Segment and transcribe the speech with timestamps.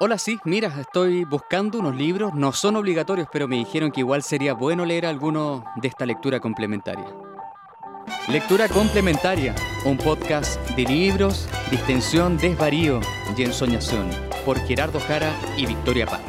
[0.00, 4.22] Hola, sí, mira, estoy buscando unos libros, no son obligatorios, pero me dijeron que igual
[4.22, 7.04] sería bueno leer alguno de esta lectura complementaria.
[8.28, 13.00] Lectura complementaria, un podcast de libros, distensión, desvarío
[13.36, 14.08] y ensoñación,
[14.44, 16.22] por Gerardo Jara y Victoria Paz.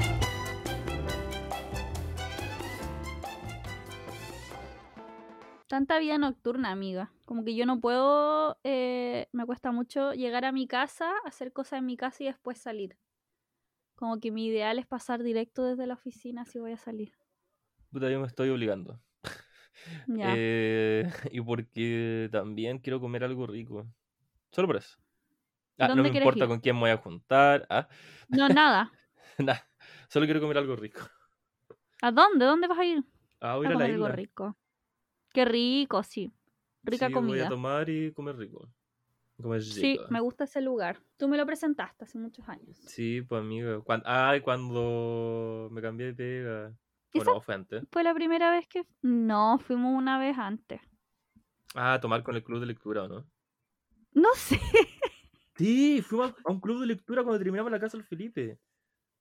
[5.67, 7.11] Tanta vida nocturna, amiga.
[7.25, 11.77] Como que yo no puedo, eh, me cuesta mucho llegar a mi casa, hacer cosas
[11.77, 12.97] en mi casa y después salir.
[13.99, 17.13] Como que mi ideal es pasar directo desde la oficina si voy a salir.
[17.91, 18.99] Puta, yo me estoy obligando.
[20.07, 20.41] Ya.
[20.41, 23.87] Eh, y porque también quiero comer algo rico.
[24.51, 24.97] Solo por eso.
[25.79, 26.47] Ah, no ¿Dónde me importa ir?
[26.47, 27.67] con quién me voy a juntar.
[27.69, 27.87] Ah,
[28.29, 28.91] No, nada.
[29.39, 29.67] nada.
[30.09, 31.01] Solo quiero comer algo rico.
[32.01, 32.45] ¿A dónde?
[32.45, 33.03] ¿Dónde vas a ir?
[33.41, 34.57] Ah, voy A a la comer algo rico.
[35.33, 36.31] Qué rico, sí.
[36.83, 37.45] Rica Sí, Voy comida.
[37.45, 38.69] a tomar y comer rico.
[39.61, 40.99] Sí, me gusta ese lugar.
[41.17, 42.77] Tú me lo presentaste hace muchos años.
[42.87, 43.79] Sí, pues amiga.
[43.81, 46.67] Cuan- Ay, cuando me cambié de pega.
[47.13, 47.23] ¿Esa?
[47.25, 47.83] Bueno, fue antes.
[47.91, 48.85] Fue la primera vez que...
[49.01, 50.81] No, fuimos una vez antes.
[51.73, 53.25] Ah, tomar con el club de lectura, ¿o no?
[54.13, 54.59] No sé.
[55.55, 58.57] Sí, fuimos a un club de lectura cuando terminamos la casa del Felipe.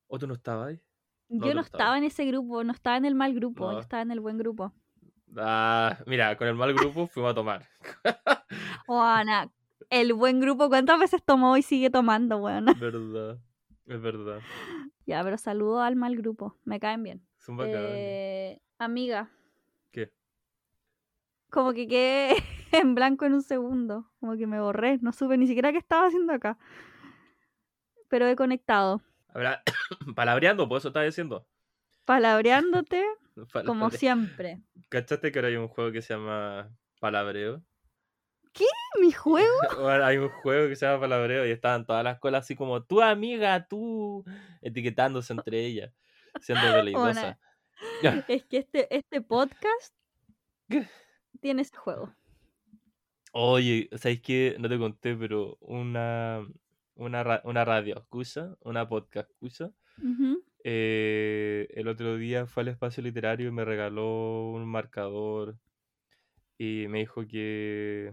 [0.06, 0.80] ¿O tú no estabas ahí?
[1.28, 4.02] No, Yo no estaba en ese grupo, no estaba en el mal grupo, yo estaba
[4.02, 4.72] en el buen grupo.
[5.36, 7.66] Ah, mira, con el mal grupo fuimos a tomar.
[8.86, 9.50] Oh, Ana,
[9.90, 12.68] el buen grupo, ¿cuántas veces tomó y sigue tomando, weón?
[12.68, 13.38] Es verdad,
[13.86, 14.40] es verdad.
[15.06, 17.26] ya, pero saludo al mal grupo, me caen bien.
[17.38, 17.80] Son bacanes.
[17.82, 19.30] Eh, amiga,
[19.90, 20.12] ¿Qué?
[21.50, 22.36] como que quedé
[22.72, 26.06] en blanco en un segundo, como que me borré, no supe ni siquiera qué estaba
[26.06, 26.58] haciendo acá.
[28.08, 29.62] Pero he conectado, Habrá,
[30.16, 31.46] palabreando, pues eso estaba diciendo.
[32.04, 33.04] palabreándote
[33.66, 34.62] como siempre.
[34.88, 37.62] ¿Cachaste que ahora hay un juego que se llama Palabreo?
[39.00, 39.48] ¿Mi juego?
[39.80, 42.82] Bueno, hay un juego que se llama Palabreo y estaban todas las colas así como
[42.82, 44.24] tu amiga, tú,
[44.62, 45.92] etiquetándose entre ellas,
[46.40, 47.38] siendo veleidosa.
[48.28, 49.94] Es que este, este podcast
[50.68, 50.86] ¿Qué?
[51.40, 52.12] tiene ese juego.
[53.32, 54.56] Oye, ¿sabes qué?
[54.58, 56.44] No te conté, pero una,
[56.94, 60.42] una, ra- una radio escucha, una podcast Ujú.
[60.64, 65.56] eh, el otro día fue al espacio literario y me regaló un marcador
[66.56, 68.12] y me dijo que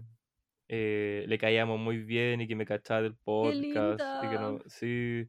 [0.68, 5.28] eh, le caíamos muy bien y que me cachaba del podcast y que no, sí,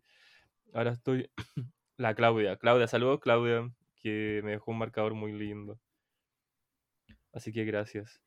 [0.73, 1.29] ahora estoy,
[1.97, 5.79] la Claudia, Claudia, saludos Claudia, que me dejó un marcador muy lindo.
[7.33, 8.21] Así que gracias.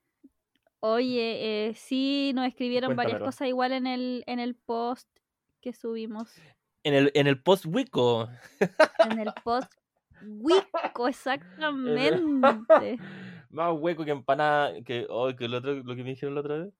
[0.81, 5.09] Oye, eh, sí, nos escribieron varias cosas igual en el, en el post
[5.60, 6.34] que subimos.
[6.84, 8.28] En el, en el post Wico.
[9.10, 9.71] En el post
[10.22, 12.98] Wico, exactamente.
[13.50, 14.81] Más hueco que empanada.
[14.82, 16.75] Que, oh, que el otro, lo que me dijeron la otra vez.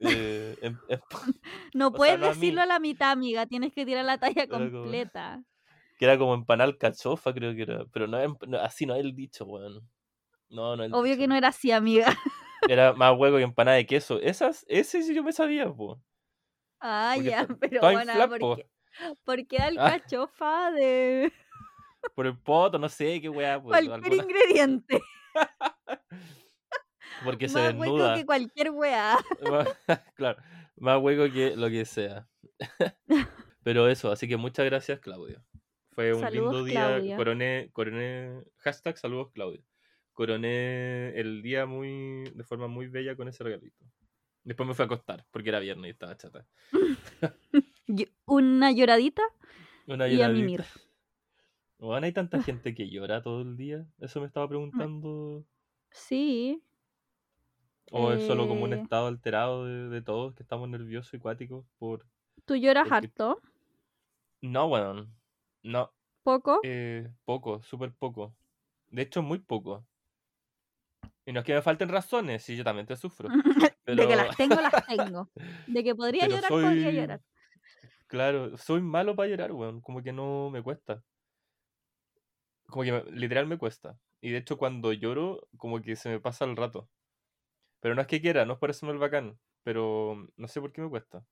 [0.00, 1.00] Eh, em- em-
[1.74, 3.46] No O sea, puedes no decirlo a la mitad, amiga.
[3.46, 5.42] Tienes que tirar la talla como- completa.
[5.98, 7.84] que era como empanada alcachofa, creo que era.
[7.92, 9.88] Pero no, no, así no es el dicho, weón.
[10.48, 11.20] No, no el Obvio dicho.
[11.22, 12.06] que no era así, amiga.
[12.68, 14.18] Era más hueco que empanada de queso.
[14.20, 16.00] Esas, ese sí yo me sabía, po.
[16.80, 18.56] Ah, Porque ya, pero bueno, ¿por po.
[18.56, 18.66] qué,
[19.24, 21.32] ¿por qué alcachofa de
[22.14, 23.60] Por el poto, no sé qué weá.
[23.62, 25.00] pues, cualquier alguna- ingrediente?
[27.24, 28.14] Porque se Más hueco desnuda.
[28.16, 29.16] que cualquier weá.
[29.50, 29.68] Más-
[30.16, 30.42] claro,
[30.76, 32.28] más hueco que lo que sea.
[33.62, 35.42] Pero eso, así que muchas gracias, Claudio.
[35.90, 36.86] Fue un Saludos, lindo día.
[36.86, 37.16] Claudia.
[37.16, 39.62] Coroné, coroné, hashtag saludos, Claudio.
[40.12, 43.84] Coroné el día muy, de forma muy bella con ese regalito.
[44.44, 46.46] Después me fui a acostar, porque era viernes y estaba chata.
[48.26, 49.22] Una lloradita
[49.86, 50.28] Una y a lloradita.
[50.40, 50.64] mimir.
[51.78, 53.86] Bueno, hay tanta gente que llora todo el día.
[53.98, 55.44] Eso me estaba preguntando.
[55.90, 56.62] Sí.
[57.92, 58.80] ¿O es solo como un Eh.
[58.82, 62.06] estado alterado de, de todos que estamos nerviosos y cuáticos por.
[62.44, 63.40] ¿Tú lloras Porque- harto?
[64.42, 65.14] No, weón.
[65.62, 65.92] No.
[66.22, 66.60] ¿Poco?
[66.64, 68.34] Eh, poco, súper poco.
[68.88, 69.86] De hecho, muy poco.
[71.24, 73.28] Y no es que me falten razones, sí, yo también te sufro.
[73.86, 75.30] De que las tengo, las tengo.
[75.68, 77.20] De que podría Pero llorar, podría llorar.
[78.08, 79.80] Claro, soy malo para llorar, weón.
[79.80, 81.02] Como que no me cuesta.
[82.68, 83.98] Como que me- literal me cuesta.
[84.20, 86.88] Y de hecho, cuando lloro, como que se me pasa el rato.
[87.86, 89.38] Pero no es que quiera, no es por eso el bacán.
[89.62, 91.24] Pero no sé por qué me cuesta.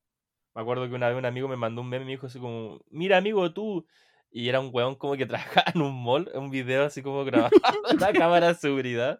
[0.53, 2.39] Me acuerdo que una vez un amigo me mandó un meme y me dijo así
[2.39, 3.85] como, mira amigo, tú.
[4.31, 5.25] Y era un weón como que
[5.59, 7.51] trabajaba en un mall, un video así como grabado
[7.89, 9.19] en la cámara de seguridad.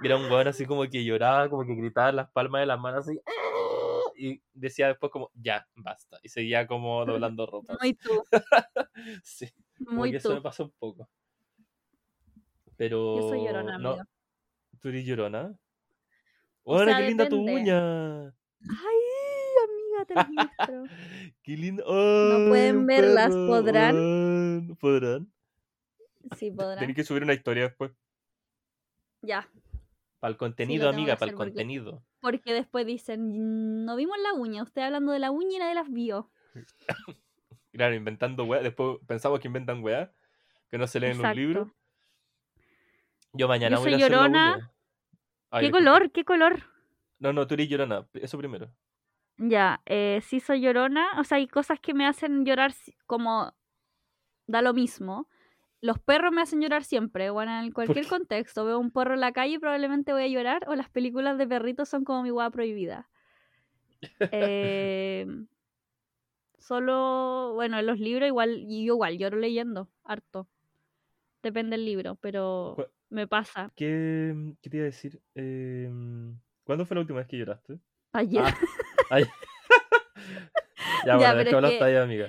[0.00, 2.66] Y era un weón así como que lloraba, como que gritaba en las palmas de
[2.66, 3.20] las manos así.
[4.16, 6.18] Y decía después como, ya, basta.
[6.22, 7.76] Y seguía como doblando ropa.
[7.78, 8.24] Muy tú,
[9.22, 9.52] Sí,
[9.84, 10.42] como muy que eso me tú.
[10.42, 11.10] pasó un poco.
[12.78, 13.20] Pero...
[13.20, 14.08] Yo soy llorona, no, amiga.
[14.80, 15.58] ¿Tú eres llorona?
[16.64, 18.24] ¡Hola, sea, qué linda tu uña!
[18.26, 19.00] Ay,
[19.64, 20.84] amiga, te las muestro.
[21.42, 21.84] Qué lindo.
[21.86, 23.46] No ¡Ay, pueden verlas, perro!
[23.46, 24.76] ¿podrán?
[24.80, 25.32] ¿Podrán?
[26.36, 26.78] Sí, podrán.
[26.78, 27.92] Tenés que subir una historia después.
[29.22, 29.48] Ya.
[30.20, 32.02] Para el contenido, amiga, para el porque- contenido.
[32.20, 34.62] Porque después dicen, "Mm, no vimos la uña.
[34.62, 36.30] Usted hablando de la uña y nadie las vio.
[37.72, 38.62] Claro, inventando weá.
[38.62, 40.12] Después pensamos que inventan weá.
[40.70, 41.40] Que no se leen en un Exacto.
[41.40, 41.74] libro.
[43.32, 44.72] Yo mañana Yo voy a soy llorona.
[45.54, 46.10] Ay, ¿Qué color?
[46.10, 46.64] ¿Qué color?
[47.20, 48.08] No, no, tú eres llorona.
[48.14, 48.72] Eso primero.
[49.36, 51.06] Ya, eh, sí soy llorona.
[51.20, 52.74] O sea, hay cosas que me hacen llorar
[53.06, 53.54] como
[54.48, 55.28] da lo mismo.
[55.80, 57.30] Los perros me hacen llorar siempre.
[57.30, 58.64] Bueno, en cualquier contexto.
[58.64, 60.64] Veo un perro en la calle y probablemente voy a llorar.
[60.66, 63.08] O las películas de perritos son como mi hueá prohibida.
[64.32, 65.24] Eh,
[66.58, 70.48] solo, bueno, en los libros igual, yo igual lloro leyendo, harto.
[71.44, 72.76] Depende del libro, pero
[73.10, 73.70] me pasa.
[73.76, 75.20] ¿Qué, qué te iba a decir?
[75.34, 77.78] Em, ¿Cuándo fue la última vez que lloraste?
[78.12, 78.42] Ayer.
[79.10, 79.20] Ah,
[81.06, 82.28] ya, bueno, Ya, es que hablaste que- ahí, amiga.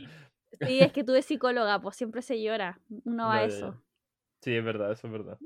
[0.65, 2.79] Sí, es que tuve psicóloga, pues siempre se llora.
[3.03, 3.73] Uno va a eso.
[3.73, 3.81] ya.
[4.41, 5.37] Sí, es verdad, eso es verdad.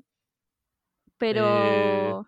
[1.17, 2.27] Pero.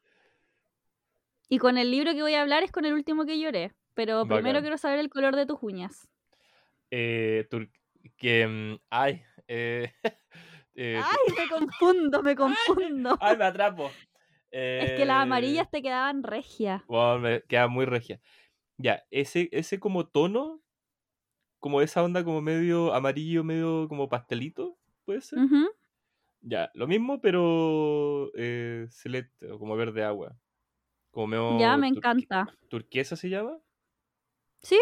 [1.50, 3.74] Y con el libro que voy a hablar es con el último que lloré.
[3.94, 6.08] Pero primero quiero saber el color de tus uñas.
[6.92, 7.48] Eh,
[8.18, 9.92] que, mm, ay, eh,
[10.76, 13.18] eh, ¡Ay, me confundo, me confundo!
[13.22, 13.90] ay, me atrapo.
[13.90, 16.84] Es que las Eh, amarillas te quedaban regias.
[16.88, 18.20] Bueno, me queda muy regia.
[18.78, 20.62] Ya, ese, ese como tono,
[21.60, 25.40] como esa onda como medio amarillo, medio como pastelito, ¿puede ser?
[26.42, 30.36] Ya, lo mismo, pero eh, celeste, o como verde agua.
[31.12, 32.48] Como medio Ya, me encanta.
[32.70, 33.60] ¿Turquesa se llama?
[34.62, 34.80] Sí,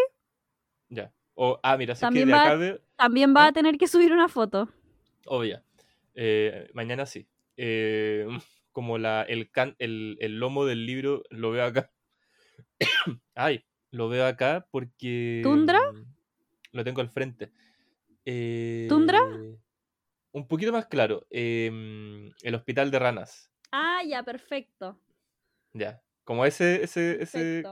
[0.88, 1.12] Ya.
[1.34, 2.82] O, ah, mira, sé que También de va- acá de...
[2.96, 3.48] también va ¿Ah?
[3.48, 4.68] a tener que subir una foto.
[5.26, 5.62] Oh, ya.
[6.14, 7.28] Eh, mañana sí.
[7.56, 8.26] Eh,
[8.72, 11.90] como la, el, can- el, el lomo del libro lo veo acá.
[13.34, 15.40] Ay, lo veo acá porque...
[15.42, 15.80] ¿Tundra?
[15.94, 16.02] mm,
[16.72, 17.52] Lo tengo al frente.
[18.88, 19.18] ¿Tundra?
[19.18, 19.56] Eh,
[20.32, 21.26] Un poquito más claro.
[21.30, 23.50] em, el hospital de ranas.
[23.72, 25.00] Ah, ya, perfecto.
[25.72, 26.02] Ya.
[26.24, 27.62] Como ese, ese, ese,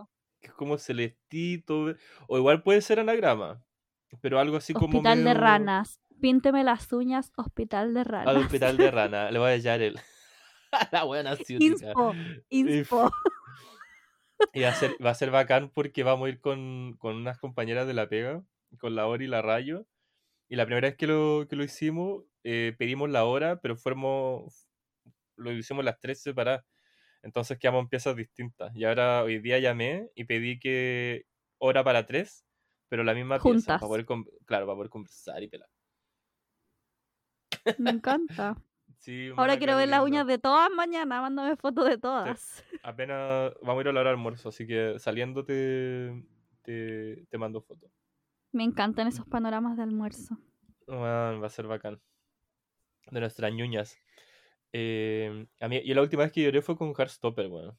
[0.40, 1.94] que es como celestito.
[2.26, 3.64] O igual puede ser anagrama.
[4.20, 4.86] Pero algo así como.
[4.86, 6.00] Hospital de ranas.
[6.20, 8.28] Pínteme las uñas, hospital de ranas.
[8.28, 9.30] Al hospital de rana.
[9.30, 9.98] Le voy a hallar el.
[10.92, 11.86] La buena ciútica.
[11.86, 12.14] Inspo,
[12.50, 13.10] inspo.
[14.52, 17.38] Y va a ser, va a ser bacán porque vamos a ir con, con unas
[17.38, 18.44] compañeras de la pega,
[18.78, 19.88] con la Ori y la Rayo.
[20.48, 24.68] Y la primera vez que lo, que lo hicimos, eh, pedimos la hora, pero fuimos,
[25.36, 26.64] lo hicimos las tres separadas.
[27.22, 28.74] Entonces quedamos en piezas distintas.
[28.76, 31.26] Y ahora hoy día llamé y pedí que
[31.58, 32.46] hora para tres,
[32.88, 33.48] pero la misma pieza.
[33.48, 33.80] Juntas.
[33.80, 34.06] Para poder,
[34.46, 35.68] claro, para poder conversar y pelar.
[37.78, 38.56] Me encanta.
[38.98, 41.20] Sí, Ahora quiero ver las uñas de todas mañana.
[41.20, 42.64] Mándame fotos de todas.
[42.82, 46.24] Apenas vamos a ir a la hora de almuerzo, así que saliendo te,
[46.62, 47.90] te, te mando fotos.
[48.52, 50.36] Me encantan esos panoramas de almuerzo.
[50.86, 52.00] Weón, va a ser bacán.
[53.10, 53.96] De nuestras ñuñas.
[54.72, 57.78] Eh, a mí, y la última vez que lloré fue con Heartstopper, weón.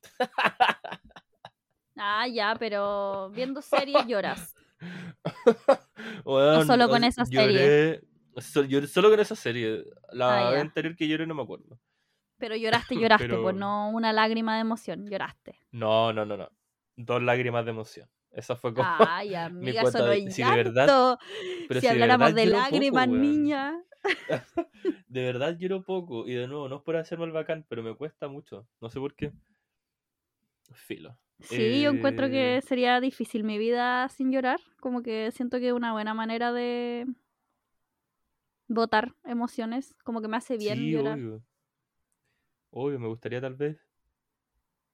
[1.96, 4.56] Ah, ya, pero viendo series lloras.
[6.26, 8.02] Weón, solo con esa serie?
[8.40, 9.84] Lloré solo con esa serie.
[10.12, 11.80] La Ah, anterior que lloré no me acuerdo.
[12.38, 15.60] Pero lloraste, lloraste, Pero- pues no una lágrima de emoción, lloraste.
[15.72, 16.50] No, no, no, no.
[16.96, 18.10] Dos lágrimas de emoción.
[18.32, 18.88] Esa fue como.
[19.00, 21.18] Ay, amiga, cuota no de- si de verdad-.
[21.68, 23.84] Pero si, si de habláramos de poco, lágrimas, niña.
[25.08, 26.26] De verdad lloro poco.
[26.28, 28.66] Y de nuevo, no es por hacerme el bacán, pero me cuesta mucho.
[28.80, 29.34] No sé por qué.
[30.74, 31.18] Filo.
[31.42, 34.60] Sí, yo encuentro Eh, que sería difícil mi vida sin llorar.
[34.80, 37.08] Como que siento que es una buena manera de
[38.70, 39.96] votar emociones.
[40.06, 41.20] Como que me hace bien sí, llorar.
[41.20, 41.44] obvio.
[42.72, 43.78] Obvio, me gustaría tal vez.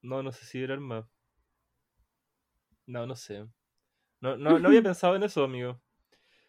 [0.01, 1.05] No, no sé si llorar más.
[2.87, 3.45] No, no sé.
[4.21, 5.81] No, no, no había pensado en eso, amigo.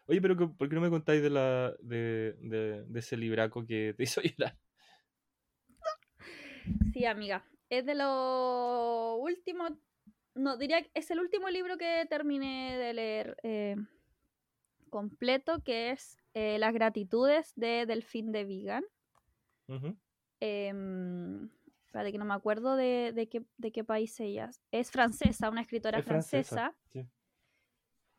[0.07, 3.93] Oye, pero ¿por qué no me contáis de la de, de, de ese libraco que
[3.97, 4.57] te hizo llorar?
[6.93, 7.45] Sí, amiga.
[7.69, 9.67] Es de lo último.
[10.35, 13.75] No, diría que es el último libro que terminé de leer eh,
[14.89, 18.83] completo, que es eh, Las gratitudes de Delfín de Vigan.
[20.39, 21.49] Em,
[21.87, 24.61] espérate que no me acuerdo de, de qué, de qué país ella es.
[24.71, 27.07] Es francesa, una escritora Es francesa, sí.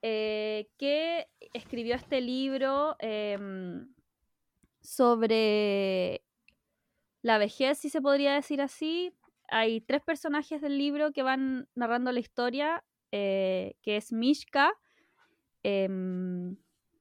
[0.03, 3.95] eh, que escribió este libro em,
[4.81, 6.25] sobre
[7.23, 9.15] la vejez, si se podría decir así.
[9.49, 14.73] Hay tres personajes del libro que van narrando la historia, eh, que es Mishka,
[15.63, 16.57] em,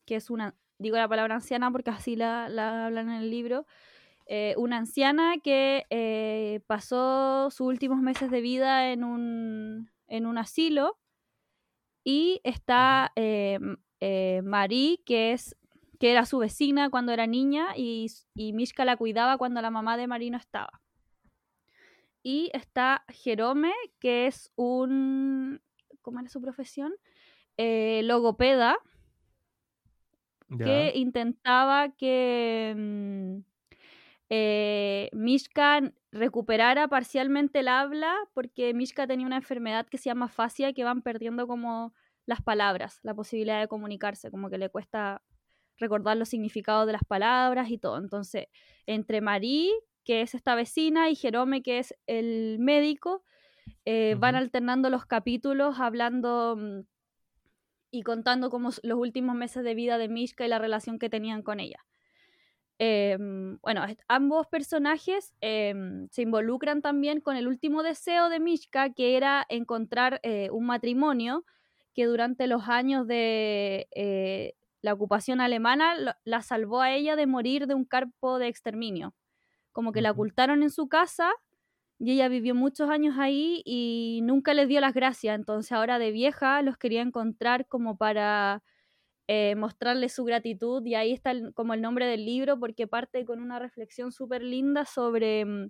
[0.05, 3.65] que es una, digo la palabra anciana porque así la, la hablan en el libro,
[4.25, 10.38] eh, una anciana que eh, pasó sus últimos meses de vida en un, en un
[10.38, 10.98] asilo
[12.03, 13.60] Y está eh,
[14.00, 15.57] eh, Marie, que, es,
[16.00, 19.98] que era su vecina cuando era niña y, y Mishka la cuidaba cuando la mamá
[19.98, 20.81] de Marie no estaba.
[22.24, 25.62] Y está Jerome, que es un...
[26.01, 26.93] ¿Cómo era su profesión?
[27.57, 28.01] Eh,
[30.57, 33.37] que intentaba que mm,
[34.29, 40.73] eh, Mishka recuperara parcialmente el habla, porque Mishka tenía una enfermedad que se llama fascia,
[40.73, 41.93] que van perdiendo como
[42.25, 45.21] las palabras, la posibilidad de comunicarse, como que le cuesta
[45.77, 47.97] recordar los significados de las palabras y todo.
[47.97, 48.47] Entonces,
[48.85, 49.71] entre Marie,
[50.03, 53.23] que es esta vecina, y Jerome, que es el médico,
[53.85, 56.79] eh, van alternando los capítulos hablando mm,
[57.97, 61.41] y contando como los últimos meses de vida de Mishka y la relación que tenían
[61.41, 61.83] con ella.
[62.79, 69.17] Em, bueno, ambos personajes em, se involucran también con el último deseo de Mishka, que
[69.17, 71.43] era encontrar eh, un matrimonio
[71.95, 77.65] que durante los años de eh, la ocupación alemana la salvó a ella de morir
[77.65, 79.15] de un campo de exterminio.
[79.71, 81.31] Como que la ocultaron en su casa
[81.99, 85.35] y ella vivió muchos años ahí y nunca les dio las gracias.
[85.35, 88.63] Entonces ahora de vieja los quería encontrar como para
[89.27, 93.41] eh, mostrarle su gratitud y ahí está como el nombre del libro porque parte con
[93.41, 95.69] una reflexión súper linda sobre mm,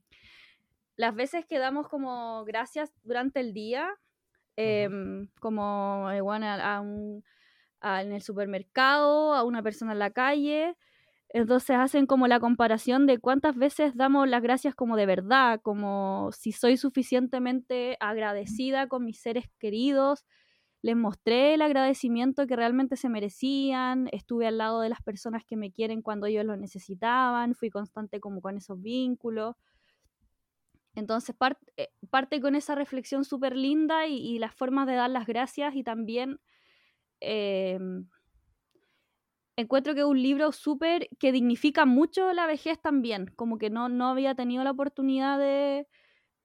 [0.97, 3.89] las veces que damos como gracias durante el día,
[4.57, 10.75] em, como igual en el supermercado, a una persona en la calle.
[11.29, 16.29] Entonces hacen como la comparación de cuántas veces damos las gracias como de verdad, como
[16.31, 20.25] si soy suficientemente agradecida con mis seres queridos,
[20.81, 25.57] les mostré el agradecimiento que realmente se merecían, estuve al lado de las personas que
[25.57, 29.55] me quieren cuando ellos lo necesitaban, fui constante como con esos vínculos.
[30.95, 31.35] Entonces
[31.77, 35.83] eh, parte con esa reflexión súper linda y, las formas de dar las gracias y
[35.83, 36.39] también
[37.19, 38.07] em,
[39.57, 43.89] encuentro que es un libro súper que dignifica mucho la vejez también, como que no,
[43.89, 45.87] no había tenido la oportunidad de,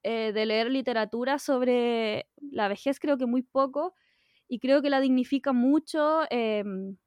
[0.03, 3.95] eh, de leer literatura sobre la vejez, creo que muy poco,
[4.47, 6.97] y creo que la dignifica mucho em,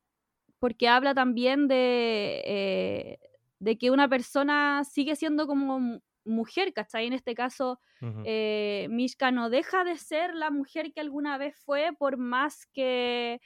[0.59, 3.19] porque habla también de, eh,
[3.59, 7.07] de que una persona sigue siendo como mujer, ¿cachai?
[7.07, 7.79] En este caso,
[8.23, 13.41] eh, Mishka no deja de ser la mujer que alguna vez fue, por más que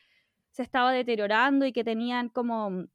[0.51, 2.87] se estaba deteriorando y que tenían como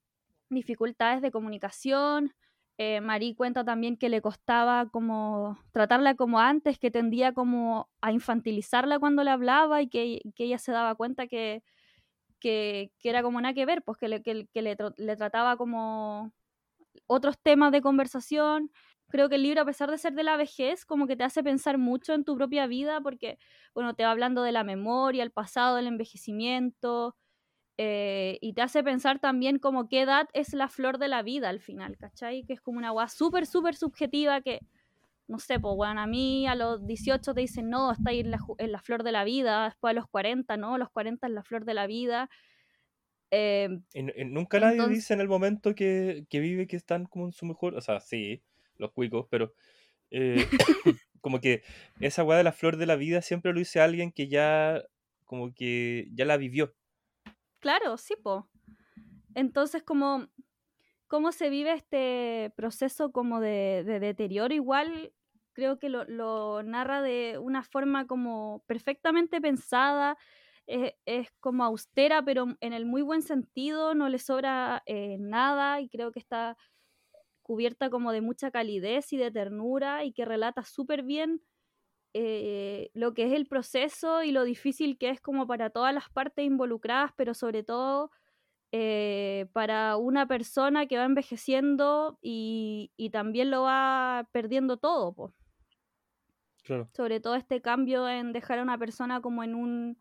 [0.49, 2.33] dificultades de comunicación.
[2.77, 8.11] Eh, Marí cuenta también que le costaba como tratarla como antes, que tendía como a
[8.11, 11.63] infantilizarla cuando le hablaba y que, ella se daba cuenta que,
[12.39, 16.33] que, era como nada que ver, pues que le, que, le, trataba como
[17.07, 18.71] otros temas de conversación.
[19.09, 21.43] Creo que el libro, a pesar de ser de la vejez, como que te hace
[21.43, 23.37] pensar mucho en tu propia vida, porque,
[23.73, 27.15] bueno, te va hablando de la memoria, el pasado, el envejecimiento,
[27.77, 31.49] eh, y te hace pensar también como qué edad es la flor de la vida
[31.49, 32.43] al final, ¿cachai?
[32.45, 34.61] Que es como una agua súper, súper subjetiva que,
[35.27, 38.31] no sé, pues bueno, a mí a los 18 te dicen, no, está ahí en
[38.31, 41.33] la, en la flor de la vida, después a los 40, no, los 40 es
[41.33, 42.29] la flor de la vida.
[43.31, 43.69] Eh,
[44.25, 47.75] nunca nadie dice en el momento que, que, vive que están como en su mejor,
[47.75, 48.41] o sea, sí,
[48.77, 49.53] los cuicos, pero
[50.11, 50.35] eh,
[51.21, 51.63] como que
[51.99, 54.83] esa agua de la flor de la vida siempre lo dice alguien que ya,
[55.25, 56.73] como que ya la vivió,
[57.65, 58.47] Claro, sí, po.
[59.33, 60.27] Entonces, como
[61.07, 65.11] cómo se vive este proceso como de, deterioro, igual
[65.53, 70.15] creo que lo, narra de una forma como perfectamente pensada,
[70.67, 75.89] es, como austera, pero en el muy buen sentido, no le sobra eh, nada y
[75.89, 76.57] creo que está
[77.41, 81.41] cubierta como de mucha calidez y de ternura y que relata súper bien
[82.17, 86.09] eh, lo que es el proceso y lo difícil que es como para todas las
[86.09, 88.09] partes involucradas, pero sobre todo
[88.71, 95.33] eh, para una persona que va envejeciendo y, también lo va perdiendo todo.
[96.93, 99.97] Sobre todo este cambio en dejar a una persona como en un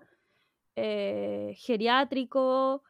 [0.76, 2.84] eh, geriátrico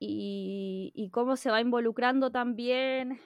[0.00, 3.20] y, y, cómo se va involucrando también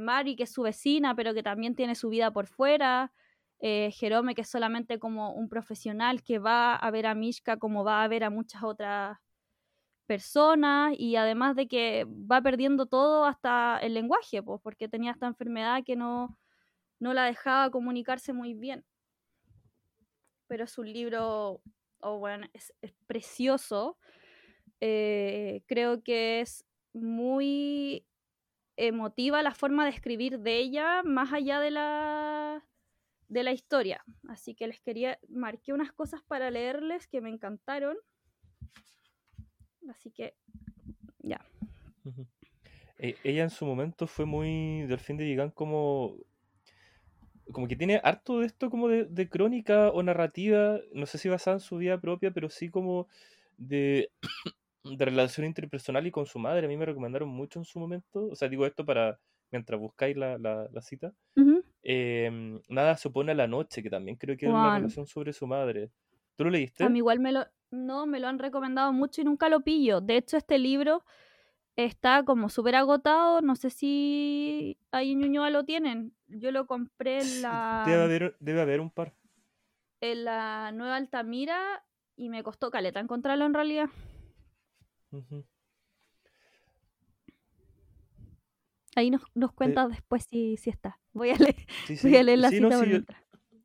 [0.00, 3.10] Mari, que es su vecina, pero que también tiene su vida por fuera
[3.60, 7.84] eh, Jerome, que es solamente como un profesional que va a ver a Mishka como
[7.84, 9.18] va a ver a muchas otras
[10.06, 15.26] personas y además de que va perdiendo todo hasta el lenguaje, pues, porque tenía esta
[15.26, 16.38] enfermedad que no,
[17.00, 18.84] no la dejaba comunicarse muy bien.
[20.48, 21.60] Pero es un libro,
[22.00, 22.72] oh, bueno, es,
[23.06, 23.98] precioso.
[24.80, 28.06] Eh, creo que es muy
[28.76, 32.64] emotiva la forma de escribir de ella, más allá de la
[33.28, 34.02] de la historia.
[34.28, 37.96] Así que les quería, marqué unas cosas para leerles que me encantaron.
[39.88, 40.34] Así que,
[41.20, 41.40] ya.
[42.04, 42.26] Ujú.
[42.98, 46.16] E- Ella en su momento fue muy del fin de Gigant como
[47.52, 51.30] como que tiene harto de esto como de, de crónica o narrativa, no sé si
[51.30, 53.08] basada en su vida propia, pero sí como
[53.56, 54.10] de,
[54.84, 56.66] de relación interpersonal y con su madre.
[56.66, 59.18] A mí me recomendaron mucho en su momento, o sea, digo esto para
[59.50, 61.14] mientras buscáis la, la- la cita.
[61.90, 65.32] Em, Nada se opone a la noche, que también creo que es una relación sobre
[65.32, 65.90] su madre.
[66.36, 66.84] ¿Tú lo leíste?
[66.84, 70.02] A mí igual me lo, no, me lo han recomendado mucho y nunca lo pillo.
[70.02, 71.02] De hecho, este libro
[71.76, 73.40] está como súper agotado.
[73.40, 76.12] No sé si ahí en Ñuñoa lo tienen.
[76.26, 79.14] Yo lo compré en la, Debe haber, debe haber un par.
[80.02, 81.82] en la Nueva Altamira
[82.16, 83.88] y me costó caleta encontrarlo en realidad.
[85.10, 85.42] Ujú.
[88.98, 90.98] Ahí nos, nos cuentas después si, si está.
[91.12, 93.04] Voy a leer, Sí, voy a leer la sí, cita no, por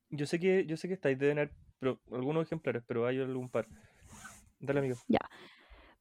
[0.10, 3.68] yo, sé que yo sé que estáis, haber pero, algunos ejemplares, pero hay algún par.
[4.60, 4.96] Dale, amigo.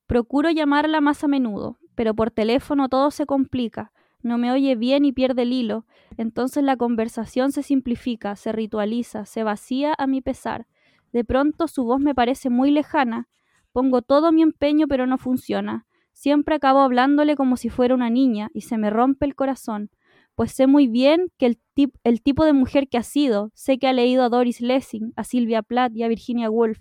[0.07, 3.93] Procuro llamarla más a menudo, pero por teléfono todo se complica.
[4.23, 5.87] No me oye bien y pierde el hilo.
[6.17, 10.67] Entonces la conversación se simplifica, se ritualiza, se vacía a mi pesar.
[11.13, 13.29] De pronto su voz me parece muy lejana.
[13.73, 15.87] Pongo todo mi empeño, pero no funciona.
[16.13, 19.91] Siempre acabo hablándole como si fuera una niña y se me rompe el corazón.
[20.35, 23.79] Pues sé muy bien que el, tip- el tipo de mujer que ha sido, sé
[23.79, 26.79] que ha leído a Doris Lessing, a Sylvia Plath y a Virginia Woolf,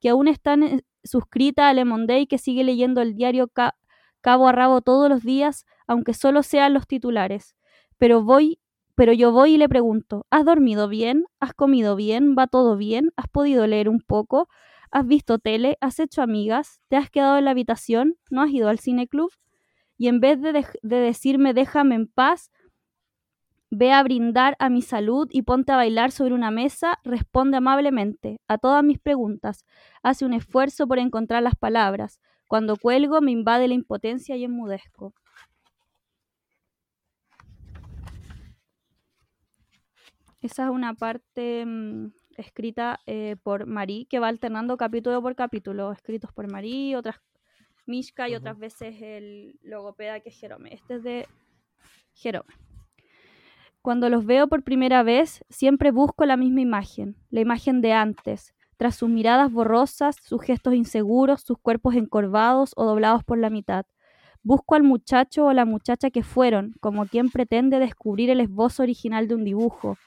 [0.00, 3.74] que aún están en- suscrita a Le Monde y que sigue leyendo el diario ca-
[4.20, 7.56] cabo a rabo todos los días, aunque solo sean los titulares.
[7.98, 8.60] Pero voy,
[8.94, 11.24] pero yo voy y le pregunto, ¿has dormido bien?
[11.40, 12.36] ¿Has comido bien?
[12.38, 13.10] ¿Va todo bien?
[13.16, 14.48] ¿Has podido leer un poco?
[14.92, 15.78] ¿Has visto tele?
[15.80, 16.80] ¿Has hecho amigas?
[16.88, 18.18] ¿Te has quedado en la habitación?
[18.30, 19.32] ¿No has ido al cine club?
[19.96, 22.50] Y en vez de, de decirme déjame en paz,
[23.70, 28.38] ve a brindar a mi salud y ponte a bailar sobre una mesa, responde amablemente
[28.48, 29.64] a todas mis preguntas,
[30.02, 32.20] hace un esfuerzo por encontrar las palabras.
[32.46, 35.14] Cuando cuelgo me invade la impotencia y enmudezco.
[40.42, 45.92] Esa es una parte mm, escrita eh, por Marie, que va alternando capítulo por capítulo,
[45.92, 47.16] escritos por Marie, otras
[47.86, 50.72] Mishka y otras veces el logopeda que es Jerome.
[50.72, 51.26] Este es de
[52.14, 52.52] Jerome.
[53.80, 58.54] Cuando los veo por primera vez, siempre busco la misma imagen, la imagen de antes,
[58.76, 63.84] tras sus miradas borrosas, sus gestos inseguros, sus cuerpos encorvados o doblados por la mitad.
[64.44, 69.26] Busco al muchacho o la muchacha que fueron, como quien pretende descubrir el esbozo original
[69.26, 69.98] de un dibujo,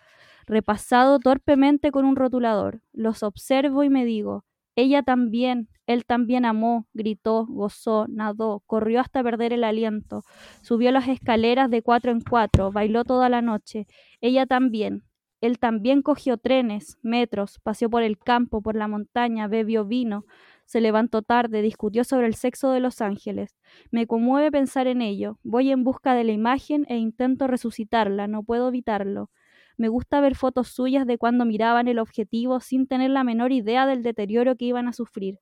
[0.48, 2.82] repasado torpemente con un rotulador.
[2.94, 9.24] Los observo y me digo, ella también, él también amó, gritó, gozó, nadó, corrió hasta
[9.24, 10.24] perder el aliento,
[10.62, 13.88] subió las escaleras de cuatro en cuatro, bailó toda la noche.
[14.20, 15.04] Ella también,
[15.42, 20.26] él también cogió trenes, metros, paseó por el campo, por la montaña, bebió vino,
[20.66, 23.56] se levantó tarde, discutió sobre el sexo de los ángeles.
[23.92, 25.38] Me conmueve pensar en ello.
[25.44, 29.30] Voy en busca de la imagen e intento resucitarla, no puedo evitarlo.
[29.78, 33.86] Me gusta ver fotos suyas de cuando miraban el objetivo sin tener la menor idea
[33.86, 35.40] del deterioro que iban a sufrir.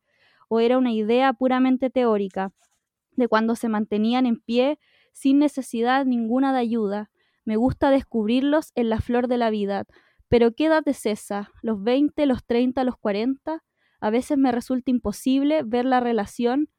[0.50, 2.52] O era una idea puramente teórica,
[3.16, 4.80] de cuando se mantenían en pie
[5.12, 7.12] sin necesidad ninguna de ayuda.
[7.46, 9.86] Me gusta descubrirlos en la flor de la vida.
[10.28, 11.52] Pero ¿qué edad es esa?
[11.62, 13.64] ¿Los 20, los 30, los 40?
[14.00, 16.70] A veces me resulta imposible ver la relación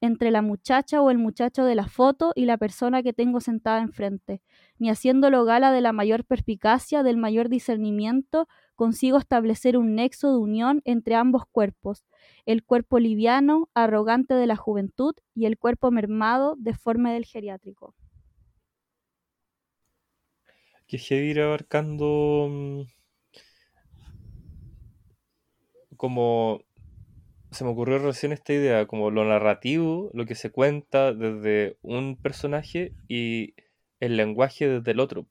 [0.00, 3.80] entre la muchacha o el muchacho de la foto y la persona que tengo sentada
[3.82, 4.42] enfrente.
[4.78, 10.38] Ni haciéndolo gala de la mayor perspicacia, del mayor discernimiento, consigo establecer un nexo de
[10.38, 12.06] unión entre ambos cuerpos,
[12.46, 17.94] el cuerpo liviano, arrogante de la juventud, y el cuerpo mermado, deforme del geriátrico.
[20.86, 22.82] Que ir abarcando mm,
[25.96, 26.64] como
[27.50, 32.16] se me ocurrió recién esta idea, como lo narrativo, lo que se cuenta desde un
[32.16, 33.54] personaje y
[33.98, 35.26] el lenguaje desde el otro,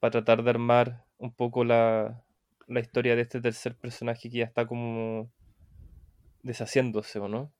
[0.00, 2.24] para tratar de armar un poco la,
[2.66, 5.30] la historia de este tercer personaje que ya está como
[6.42, 7.52] deshaciéndose, ¿o no?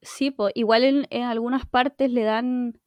[0.00, 2.80] Sí, po, igual en, en algunas partes le dan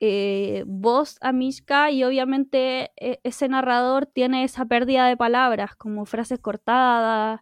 [0.00, 6.04] eh, voz a Mishka y obviamente e- ese narrador tiene esa pérdida de palabras, como
[6.04, 7.40] frases cortadas,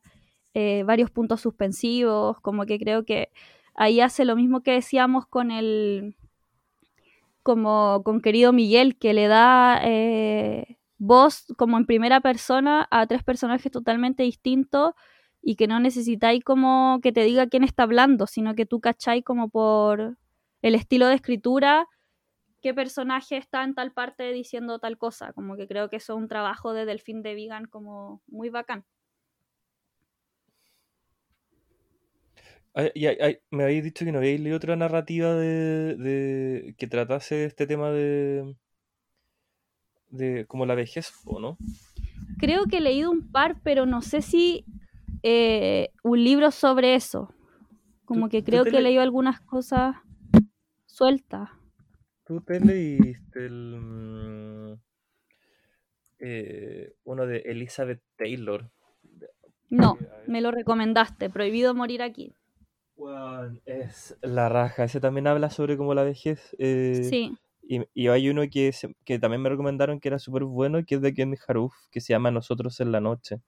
[0.55, 3.31] eh, varios puntos suspensivos, como que creo que
[3.75, 6.17] ahí hace lo mismo que decíamos con el,
[7.43, 13.23] como con querido Miguel, que le da eh, voz como en primera persona a tres
[13.25, 14.93] personajes totalmente distintos
[15.43, 19.25] y que no necesitáis como que te diga quién está hablando, sino que tú cacháis
[19.25, 20.17] como por
[20.63, 21.89] el estilo de escritura
[22.63, 26.19] qué personaje está en tal parte diciendo tal cosa, como que creo que eso es
[26.19, 28.87] un trabajo de Delfín de Vigan como muy bacán.
[32.75, 36.75] Ay, y ay- ay, me habéis dicho que no habéis leído otra narrativa de, de-
[36.79, 38.57] que tratase este tema de,
[40.09, 41.59] de como la vejez, po, ¿no?
[42.39, 44.65] Creo que he leído un par, pero no sé si
[45.23, 47.33] eh, un libro sobre eso.
[48.05, 49.97] Como ¿Tú- que creo que he le- leído algunas cosas
[50.87, 51.51] sueltas.
[52.25, 54.73] ¿Tú te leíste el, mm,
[56.21, 58.71] eh, uno de Elizabeth Taylor?
[59.71, 61.31] No, me lo recomendaste.
[61.31, 62.35] Prohibido morir aquí.
[63.65, 64.85] Es la raja.
[64.85, 66.55] Ese también habla sobre como la vejez.
[66.59, 67.37] eh, Sí.
[67.65, 70.97] Y, y hay uno que, se- que también me recomendaron que era súper bueno, que
[70.97, 73.41] es de Ken Haruf, que se llama Nosotros en la Noche.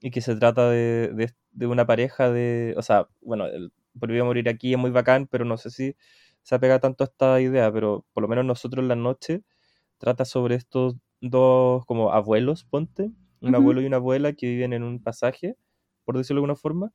[0.00, 2.74] Y que se trata de, de- de una pareja de.
[2.78, 5.96] O sea, bueno, el Prohibido morir aquí es muy bacán, pero no sé si
[6.42, 9.42] se apega tanto a esta idea, pero por lo menos Nosotros en la Noche
[9.98, 13.10] trata sobre estos dos como abuelos, ponte.
[13.42, 15.56] Un abuelo y una abuela que viven en un pasaje,
[16.04, 16.92] por decirlo de alguna forma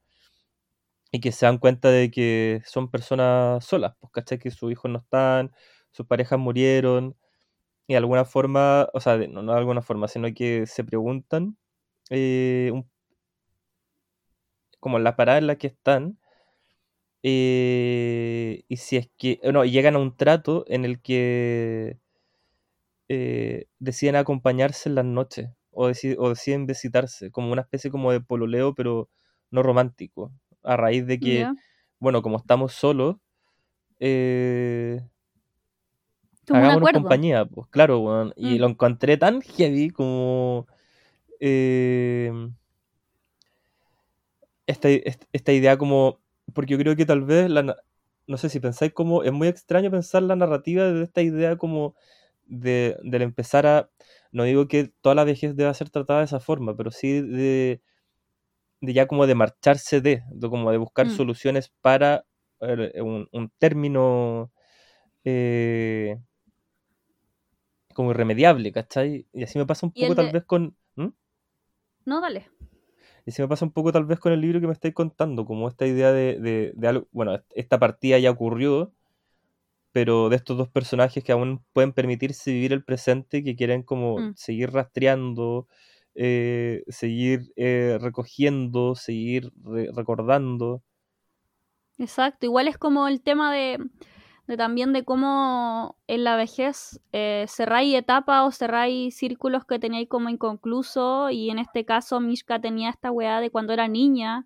[1.15, 4.39] y que se dan cuenta de que son personas solas, pues, ¿cachai?
[4.39, 5.51] Que sus hijos no están,
[5.91, 7.15] sus parejas murieron,
[7.87, 11.57] y de alguna forma, o sea, no, no de alguna forma, sino que se preguntan,
[12.11, 12.89] eh, un-
[14.79, 16.17] como la parada en la que están,
[17.23, 21.99] eh, y si es que, no, llegan a un trato en el que
[23.09, 28.21] eh, deciden acompañarse en las noches, o, o deciden visitarse, como una especie como de
[28.21, 29.09] pololeo, pero
[29.51, 30.31] no romántico,
[30.65, 31.51] a raíz de que
[31.99, 33.17] bueno, como estamos solos,
[33.99, 35.01] eh,
[36.49, 38.33] hagámonos compañía, pues claro, weón.
[38.37, 38.61] Y Mm.
[38.61, 40.67] lo encontré tan heavy como
[41.39, 42.31] eh,
[44.67, 46.21] esta, est- esta idea como,
[46.53, 47.75] porque yo creo que tal vez, la,
[48.27, 51.95] no sé si pensáis como, es muy extraño pensar la narrativa de esta idea como
[52.45, 53.89] de, del empezar a,
[54.31, 57.81] no digo que toda la vejez deba ser tratada de esa forma, pero sí de,
[58.85, 61.09] de ya como de marcharse de, de como de buscar Mm.
[61.09, 62.25] soluciones para
[62.61, 64.51] eh, un, un término
[65.25, 66.17] eh,
[67.93, 69.25] como irremediable, ¿cachai?
[69.33, 70.75] Y así me pasa un poco tal vez con...
[70.95, 71.07] ¿Mm?
[72.05, 72.49] No, dale.
[73.25, 75.45] Y así me pasa un poco tal vez con el libro que me estáis contando,
[75.45, 78.93] como esta idea de, de- de algo, bueno, esta partida ya ocurrió,
[79.91, 84.19] pero de estos dos personajes que aún pueden permitirse vivir el presente, que quieren como
[84.19, 84.33] Mm.
[84.35, 85.67] seguir rastreando,
[86.15, 90.83] eh, seguir eh, recogiendo, seguir re- recordando.
[91.97, 92.45] Exacto.
[92.45, 93.79] Igual es como el tema de,
[94.47, 100.09] de también de cómo en la vejez eh, cerráis etapas o cerráis círculos que teníais
[100.09, 101.29] como inconcluso.
[101.29, 104.45] Y en este caso, Mishka tenía esta weá de cuando era niña,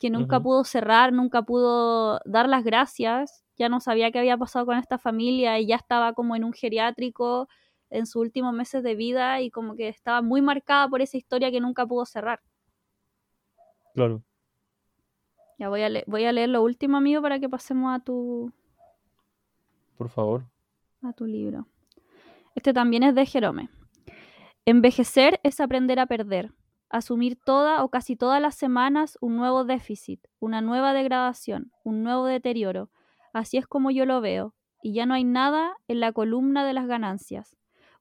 [0.00, 3.44] que nunca pudo cerrar, nunca pudo dar las gracias.
[3.56, 6.52] Ya no sabía qué había pasado con esta familia y ya estaba como en un
[6.54, 7.48] geriátrico
[7.94, 11.50] en sus últimos meses de vida y como que estaba muy marcada por esa historia
[11.50, 12.40] que nunca pudo cerrar.
[13.94, 14.22] Claro.
[15.58, 18.52] Ya voy a, le- voy a leer lo último, amigo, para que pasemos a tu,
[19.96, 20.44] Por favor.
[21.02, 21.66] a tu libro.
[22.54, 23.68] Este también es de Jerome.
[24.66, 26.52] Envejecer es aprender a perder,
[26.88, 32.24] asumir toda o casi todas las semanas un nuevo déficit, una nueva degradación, un nuevo
[32.26, 32.90] deterioro.
[33.32, 36.72] Así es como yo lo veo, y ya no hay nada en la columna de
[36.72, 37.56] las ganancias.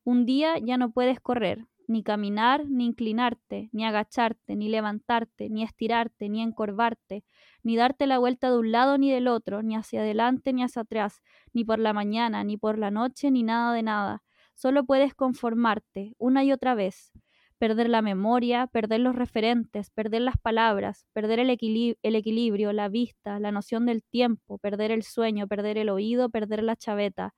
[0.05, 5.63] Un día ya no puedes correr, ni caminar, ni inclinarte, ni agacharte, ni levantarte, ni
[5.63, 7.23] estirarte, ni encorvarte,
[7.63, 10.81] ni darte la vuelta de un lado ni del otro, ni hacia adelante ni hacia
[10.83, 11.21] atrás,
[11.53, 14.23] ni por la mañana, ni por la noche, ni nada de nada.
[14.53, 17.11] Solo puedes conformarte una y otra vez,
[17.57, 23.39] perder la memoria, perder los referentes, perder las palabras, perder el, el equilibrio, la vista,
[23.39, 27.33] la noción del tiempo, perder el sueño, perder el oído, perder la chaveta,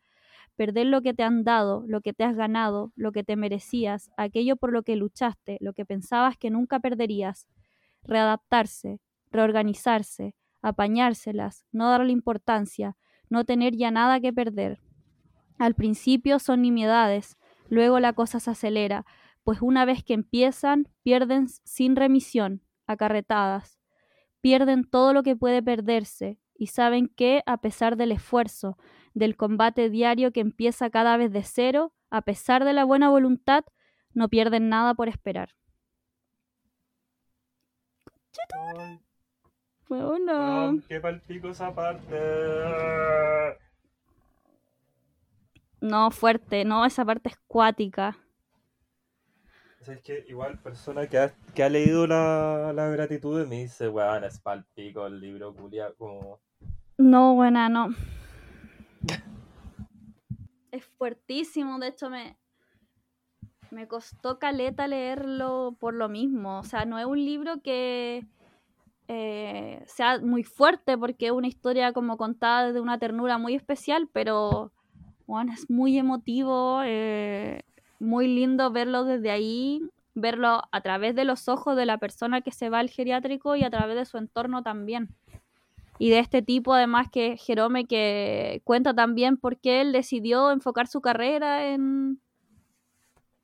[0.55, 4.11] perder lo que te han dado, lo que te has ganado, lo que te merecías,
[4.17, 7.47] aquello por lo que luchaste, lo que pensabas que nunca perderías,
[8.03, 8.99] readaptarse,
[9.31, 12.95] reorganizarse, apañárselas, no darle importancia,
[13.29, 14.81] no tener ya nada que perder.
[15.57, 17.37] Al principio son nimiedades,
[17.69, 19.05] luego la cosa se acelera,
[19.43, 23.79] pues una vez que empiezan, pierden sin remisión, acarretadas.
[24.41, 28.77] Pierden todo lo que puede perderse y saben que, a pesar del esfuerzo,
[29.15, 33.63] del combate diario que empieza cada vez de cero, a pesar de la buena voluntad,
[34.13, 35.55] no pierden nada por esperar.
[39.87, 42.15] Bueno, qué palpico esa parte.
[45.79, 48.17] no fuerte, no, esa parte es cuática.
[49.79, 54.23] Es que igual persona que ha, que ha leído la, la gratitud me dice, weón,
[54.23, 56.41] es palpico el libro, culia, como...
[56.97, 57.89] No, buena, no.
[60.71, 62.37] Es fuertísimo, de hecho me,
[63.71, 66.59] me costó caleta leerlo por lo mismo.
[66.59, 68.25] O sea, no es un libro que,
[69.07, 74.09] eh, sea muy fuerte porque es una historia como contada de una ternura muy especial,
[74.11, 74.71] pero
[75.27, 77.61] bueno, es muy emotivo, eh,
[77.99, 79.83] muy lindo verlo desde ahí,
[80.15, 83.63] verlo a través de los ojos de la persona que se va al geriátrico y
[83.63, 85.09] a través de su entorno también.
[85.97, 90.87] Y de este tipo, además, que Jerome, que cuenta también por qué él decidió enfocar
[90.87, 92.19] su carrera en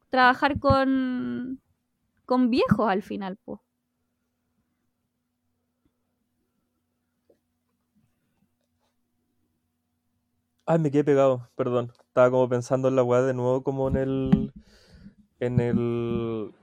[0.09, 1.61] trabajar con,
[2.25, 3.59] con viejos al final, pues.
[10.65, 11.91] Ay, me quedé pegado, perdón.
[12.07, 14.53] Estaba como pensando en la weá de nuevo, como en el.
[15.39, 16.53] En el.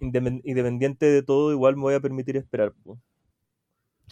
[0.00, 2.74] Independiente de todo, igual me voy a permitir esperar.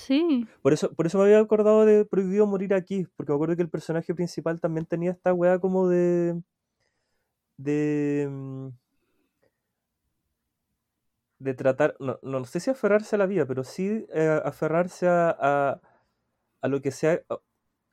[0.06, 0.46] Sí.
[0.62, 3.62] Por eso, por eso me había acordado de Prohibido Morir aquí, porque me acuerdo que
[3.62, 6.40] el personaje principal también tenía esta weá como de.
[7.56, 8.28] de.
[8.30, 8.68] Mm,
[11.38, 11.96] de tratar.
[12.00, 15.80] No, no sé si aferrarse a la vida, pero sí eh, aferrarse a, a,
[16.62, 17.22] a, lo que sea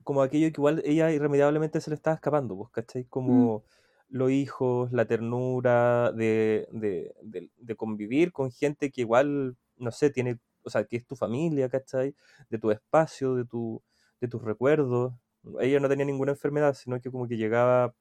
[0.04, 3.04] como aquello que igual ella irremediablemente se le estaba escapando, pues, ¿cachai?
[3.04, 3.08] Mm.
[3.10, 3.64] Como
[4.10, 10.10] los hijos, la ternura de, de, de, de, convivir con gente que igual, no sé,
[10.10, 12.16] tiene, o sea, que es tu familia, ¿cachai?
[12.50, 13.82] De tu espacio, de, tu,
[14.22, 15.14] de tus recuerdos.
[15.62, 17.96] Ella no tenía ninguna enfermedad, sino que como que llegaba,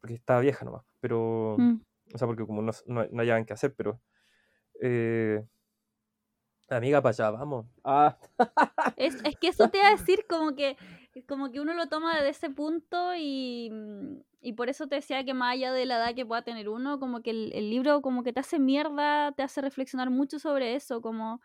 [0.00, 1.80] porque estaba vieja nomás, pero, Mm.
[2.14, 4.00] o sea, porque como no, no, no hallaban qué hacer, pero...
[4.80, 5.44] Eh,
[6.70, 7.66] Amiga, para allá, vamos.
[7.82, 8.16] Ah.
[8.96, 10.76] Es, es, que eso te iba a decir como que,
[11.26, 13.70] como que uno lo toma desde ese punto y,
[14.40, 16.98] y, por eso te decía que más allá de la edad que pueda tener uno,
[17.00, 20.74] como que el, el libro como que te hace mierda, te hace reflexionar mucho sobre
[20.76, 21.40] eso, como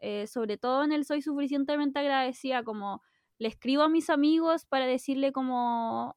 [0.00, 3.02] eh, sobre todo en el Soy suficientemente agradecida, como
[3.38, 6.16] le escribo a mis amigos para decirle como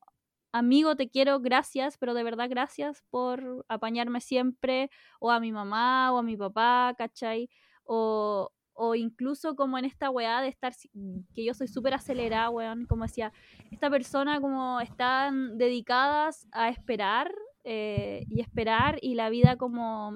[0.52, 6.12] amigo, te quiero, gracias, pero de verdad gracias por apañarme siempre, o a mi mamá,
[6.14, 7.50] o a mi papá, ¿cachai?
[7.86, 10.74] O, o, incluso como en esta weá de estar,
[11.34, 13.34] que yo soy súper acelerada, weón, como decía,
[13.72, 20.14] esta persona como están dedicadas a esperar eh, y esperar y la vida como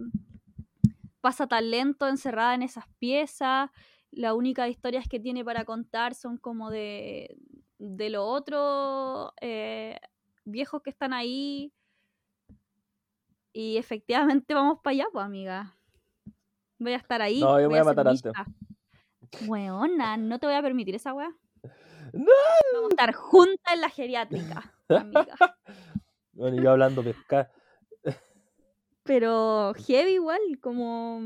[1.22, 3.70] pasa tan lento encerrada en esas piezas,
[4.12, 7.38] la única historias que tiene para contar son como de,
[7.78, 9.98] de lo otro, eh,
[10.46, 11.74] viejos que están ahí
[13.54, 15.76] y efectivamente vamos para allá, pues amiga.
[16.82, 17.40] Voy a estar ahí.
[17.40, 18.34] No, yo voy, voy a, matar antes.
[19.46, 21.32] Weona, no te voy a permitir esa weá.
[22.14, 22.26] No.
[22.74, 25.28] Vamos a estar juntas en la geriátrica, amiga.
[26.34, 27.50] bueno, y yo hablando pescar.
[29.04, 31.22] Pero heavy igual, como.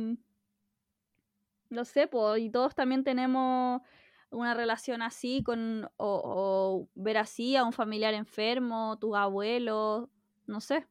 [1.70, 3.82] No sé, pues, y todos también tenemos
[4.30, 5.90] una relación así con.
[5.96, 10.08] O, o ver así a un familiar enfermo, tus abuelos,
[10.46, 10.86] no sé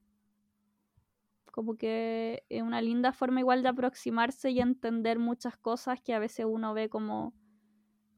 [1.54, 6.18] como que es una linda forma igual de aproximarse y entender muchas cosas que a
[6.18, 7.32] veces uno ve como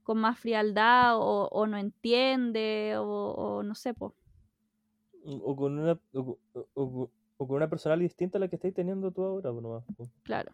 [0.05, 4.15] con más frialdad o, o no entiende o, o, no sé, po.
[5.23, 6.39] O con una o,
[6.73, 9.85] o, con una personalidad distinta a la que estáis teniendo tú ahora, nomás.
[9.99, 10.09] Po.
[10.23, 10.53] Claro.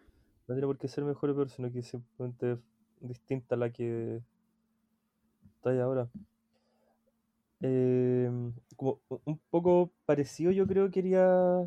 [0.49, 2.57] No tiene por qué ser mejor o peor, sino que simplemente
[2.99, 4.21] distinta a la que
[5.55, 6.09] estáis ahora.
[7.61, 8.29] Eh,
[8.75, 11.65] como un poco parecido yo creo quería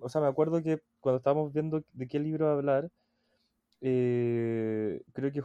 [0.00, 2.90] o sea, me acuerdo que cuando estábamos viendo de qué libro hablar,
[3.80, 5.42] eh, creo que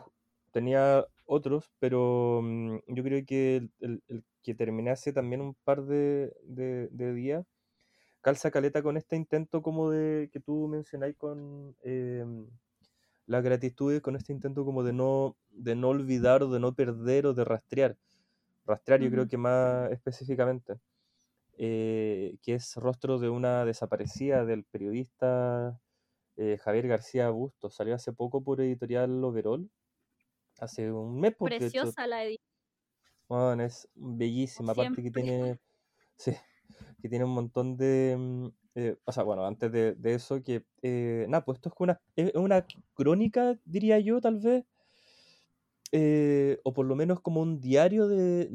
[0.52, 5.84] tenía otros, pero um, yo creo que el, el, el, que terminase también un par
[5.86, 7.46] de, de, de, días,
[8.22, 12.26] calza caleta con este intento como de que tú mencionáis con eh,
[13.28, 17.26] la gratitud, con este intento como de no, de no olvidar o de no perder
[17.26, 17.98] o de rastrear.
[18.66, 20.76] Rastrear yo creo que más específicamente.
[21.58, 25.80] Eh, que es rostro de una desaparecida del periodista
[26.36, 27.76] eh, Javier García Bustos.
[27.76, 29.70] Salió hace poco por editorial Overall.
[30.60, 31.36] Hace un mes.
[31.36, 32.10] Por Preciosa hecho.
[32.10, 32.46] la edición.
[33.28, 34.74] Bueno, es bellísima.
[34.74, 35.60] Como aparte que tiene.
[36.18, 36.32] Sí,
[37.02, 38.52] que tiene un montón de.
[38.74, 40.66] Eh, o sea, bueno, antes de, de eso, que.
[41.28, 44.66] nada, pues esto es una, es una crónica, diría yo, tal vez.
[45.98, 48.50] Eh, o por lo menos como un diario de,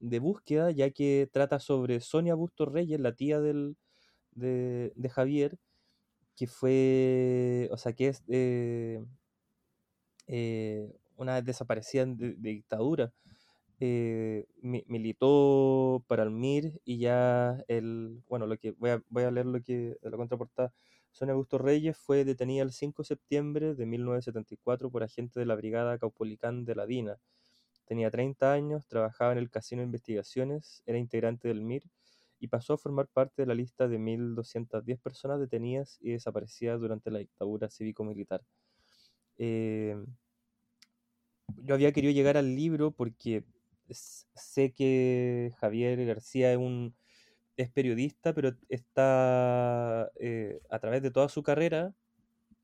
[0.00, 3.76] de, búsqueda, ya que trata sobre Sonia Bustos Reyes, la tía del,
[4.32, 5.58] de, Javier,
[6.34, 9.04] que fue, o sea, que es eh,
[10.28, 13.12] eh, una desaparecida de, dictadura.
[13.80, 19.30] Mi, militó para el MIR y ya el, bueno, lo que voy a, voy a
[19.30, 20.72] leer lo que la contraportada.
[21.10, 25.54] Sonia Augusto Reyes fue detenida el 5 de septiembre de 1974 por agentes de la
[25.54, 27.18] Brigada Caupolicán de la DINA.
[27.86, 31.84] Tenía 30 años, trabajaba en el Casino de Investigaciones, era integrante del MIR
[32.38, 37.10] y pasó a formar parte de la lista de 1.210 personas detenidas y desaparecidas durante
[37.10, 38.42] la dictadura cívico-militar.
[39.38, 39.96] eh,
[41.56, 43.44] yo había querido llegar al libro porque
[43.90, 46.94] sé que Javier García es un
[47.58, 51.92] es periodista, pero está eh, a través de toda su carrera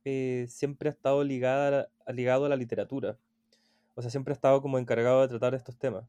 [0.04, 3.18] eh, siempre ha estado ligada, ligado a la literatura.
[3.94, 6.04] O sea, siempre ha estado como encargado de tratar estos temas.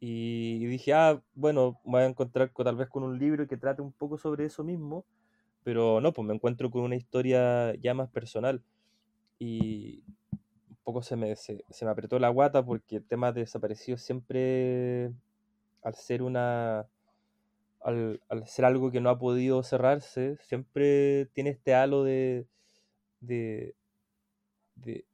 [0.00, 3.92] Y, dije, ah, bueno, voy a encontrar tal vez con un libro que trate un
[3.92, 5.04] poco sobre eso mismo,
[5.64, 8.62] pero no, pues me encuentro con una historia ya más personal.
[9.38, 10.04] Y
[10.68, 15.12] un poco se me, se, me apretó la guata porque el tema de desaparecidos siempre,
[15.82, 16.86] al ser una...
[17.84, 22.46] Al, al ser algo que no ha podido cerrarse, siempre tiene este halo de,
[23.20, 23.76] de,
[24.76, 25.04] de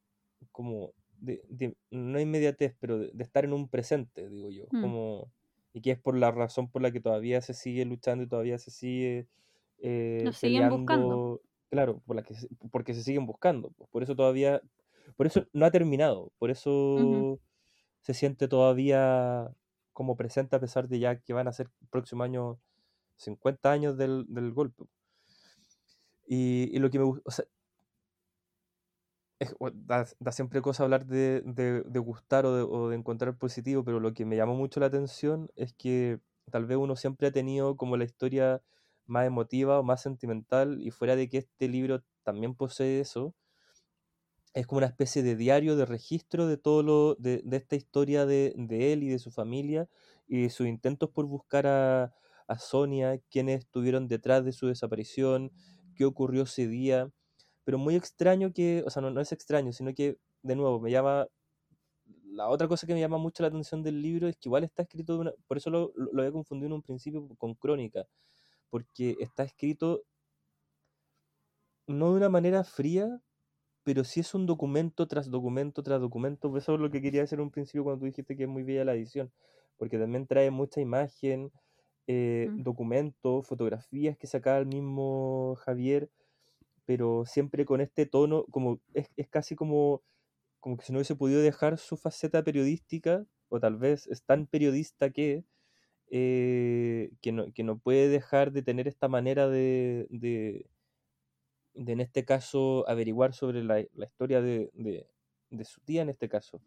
[0.52, 4.82] como de, de, no inmediatez, pero de, estar en un presente, digo yo, Mm.
[4.82, 5.32] como
[5.72, 8.58] y que es por la razón por la que todavía se sigue luchando y todavía
[8.58, 9.28] se sigue
[9.78, 11.40] eh, Nos siguen buscando.
[11.70, 12.34] claro, por la que
[12.72, 14.60] porque se siguen buscando, pues, por eso todavía,
[15.16, 17.38] por eso no ha terminado, por eso
[18.00, 19.50] se siente todavía
[20.00, 22.58] como presente a pesar de ya que van a ser el próximo año
[23.18, 24.84] 50 años del, golpe.
[26.26, 27.44] Y, lo que me gusta,
[29.38, 33.36] es- da, da siempre cosa hablar de, de- de gustar o de, o de encontrar
[33.36, 36.18] positivo, pero lo que me llamó mucho la atención es que
[36.50, 38.62] tal vez uno siempre ha tenido como la historia
[39.06, 43.34] más emotiva o más sentimental, y fuera de que este libro también posee eso,
[44.54, 48.26] es como una especie de diario, de registro de todo lo, de, de esta historia
[48.26, 49.88] de, de él y de su familia,
[50.26, 52.14] y sus intentos por buscar a,
[52.46, 55.52] a Sonia, quienes estuvieron detrás de su desaparición,
[55.94, 57.10] qué ocurrió ese día.
[57.64, 60.90] Pero muy extraño que, o sea, no, no es extraño, sino que, de nuevo, me
[60.90, 61.28] llama,
[62.24, 64.82] la otra cosa que me llama mucho la atención del libro es que igual está
[64.82, 68.06] escrito, una, por eso lo, lo había confundido en un principio con crónica,
[68.70, 70.04] porque está escrito
[71.86, 73.20] no de una manera fría,
[73.84, 77.38] pero sí es un documento tras documento tras documento, eso es lo que quería hacer
[77.40, 79.32] en un principio cuando tú dijiste que es muy bella la edición,
[79.78, 81.52] porque también trae mucha imagen,
[82.08, 82.56] eh, Mm.
[82.56, 86.10] documentos, fotografías que sacaba el mismo Javier,
[86.84, 90.02] pero siempre con este tono, como es, es casi como,
[90.60, 94.46] como que si no hubiese podido dejar su faceta periodística, o tal vez es tan
[94.46, 95.44] periodista que,
[96.10, 100.70] eh, que, no, que no puede dejar de tener esta manera de, de,
[101.80, 106.28] de, en este caso, averiguar sobre la, la historia de, de, su tía, en este
[106.28, 106.60] caso.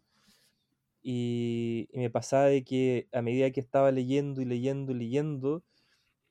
[1.04, 5.63] Y, me pasaba de que a medida que estaba leyendo y leyendo y leyendo,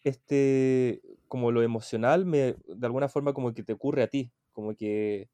[0.02, 4.74] este, como lo emocional, me, de alguna forma como que te ocurre a ti, como
[4.74, 5.28] que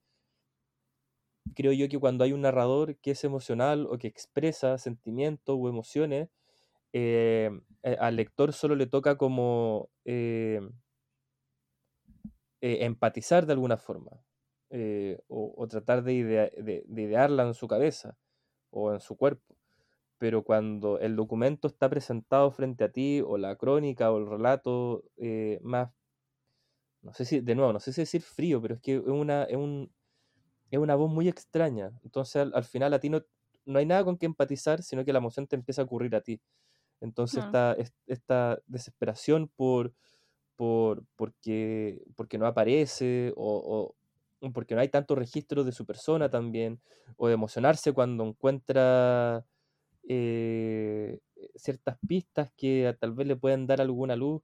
[1.54, 5.68] creo yo que cuando hay un narrador que es emocional o que expresa sentimientos o
[5.70, 6.28] emociones,
[6.92, 7.50] eh,
[7.98, 10.60] al lector solo le toca como eh,
[12.60, 14.24] eh, empatizar de alguna forma
[14.70, 18.18] eh, o, o, tratar de, idea, de, de idearla en su cabeza
[18.70, 19.56] o en su cuerpo
[20.18, 25.04] pero cuando el documento está presentado frente a ti, o la crónica, o el relato
[25.16, 25.90] eh, más,
[27.02, 29.44] no sé si, de nuevo, no sé si decir frío, pero es que es una,
[29.44, 29.92] es un,
[30.70, 31.92] es una voz muy extraña.
[32.04, 33.22] Entonces al, al, final a ti no,
[33.66, 36.22] no hay nada con que empatizar, sino que la emoción te empieza a ocurrir a
[36.22, 36.40] ti.
[37.00, 37.74] Entonces Ah.
[37.76, 39.94] esta, esta desesperación por,
[40.58, 43.94] por porque, porque no aparece, o,
[44.52, 46.80] porque no hay tanto registro de su persona también,
[47.16, 49.46] o de emocionarse cuando encuentra
[50.08, 51.20] eh,
[51.54, 54.42] ciertas pistas que tal vez le pueden dar alguna luz.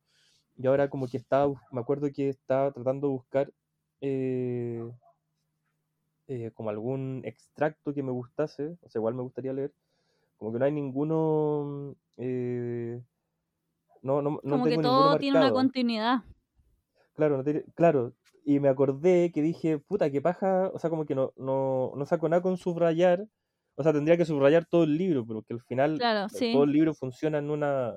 [0.56, 3.52] Y ahora como que estaba, me acuerdo que estaba tratando de buscar
[4.00, 4.84] eh,
[6.28, 9.72] eh, como algún extracto que me gustase, o sea, igual me gustaría leer,
[10.36, 11.96] como que no hay ninguno,
[14.04, 16.22] no, no, no como tengo que todo tiene una continuidad.
[17.14, 18.12] Claro, no tiene- claro,
[18.44, 22.06] y me acordé que dije, puta, que paja, o sea, como que no, no, no
[22.06, 23.26] saco nada con subrayar,
[23.76, 26.52] o sea, tendría que subrayar todo el libro, pero que al final Claro, eh, sí.
[26.52, 27.94] todo el libro funciona en una,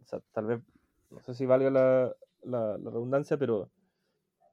[0.00, 0.60] o sea, tal vez,
[1.10, 3.70] no sé si valga la, la, la redundancia, pero,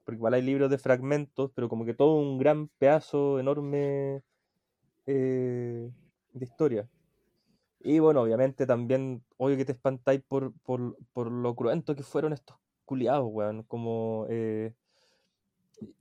[0.05, 4.23] porque igual hay libros de fragmentos, pero como que todo un gran pedazo enorme
[5.05, 5.91] eh,
[6.33, 6.89] de historia.
[7.83, 12.33] Y bueno, obviamente también, obvio que te espantáis por, por, por lo cruento que fueron
[12.33, 14.25] estos culiados, weón, como...
[14.29, 14.75] eh,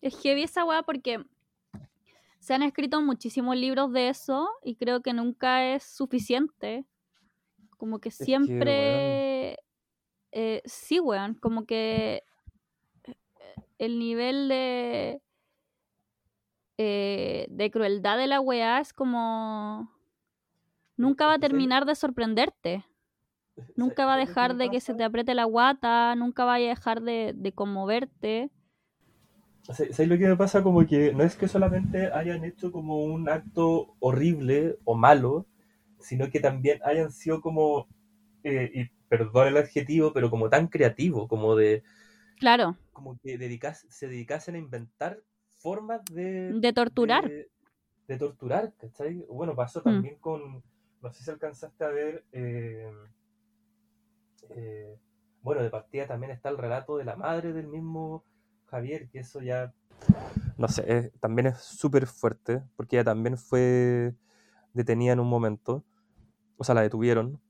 [0.02, 1.24] Es heavy esa weá porque
[2.38, 6.84] se han escrito muchísimos libros de eso y creo que nunca es suficiente.
[7.78, 9.58] Como que que, siempre...
[10.32, 12.22] eh, sí, weón, como que
[13.04, 13.14] eh,
[13.78, 15.22] el nivel de...
[16.76, 19.90] eh, de crueldad de la weá es como...
[21.00, 22.84] Nunca va a terminar de sorprenderte.
[23.76, 26.44] Nunca va a ¿sabes lo que dejar de que se te apriete la guata, nunca
[26.44, 28.50] vaya a dejar de, de conmoverte.
[29.62, 30.62] ¿Sabes lo que me pasa?
[30.62, 35.46] Como que no es que solamente hayan hecho como un acto horrible o malo,
[36.00, 37.86] sino que también hayan sido como,
[38.42, 41.82] eh, y perdón el adjetivo, pero como tan creativo, como de...
[42.38, 42.76] Claro.
[42.92, 45.20] Como que dedicas, se dedicasen a inventar
[45.60, 46.52] formas de...
[46.54, 47.28] De torturar.
[47.28, 47.50] De,
[48.08, 49.24] de torturar, ¿cachai?
[49.28, 49.84] Bueno, pasó Mm.
[49.84, 50.62] también con,
[51.02, 52.90] no sé si alcanzaste a ver, eh,
[54.50, 54.98] eh,
[55.42, 58.24] bueno, de partida también está el relato de la madre del mismo
[58.66, 59.72] Javier, que eso ya,
[60.58, 64.14] no sé, es- también es súper fuerte, porque ella también fue
[64.74, 65.84] detenida en un momento,
[66.56, 67.40] o sea, la detuvieron.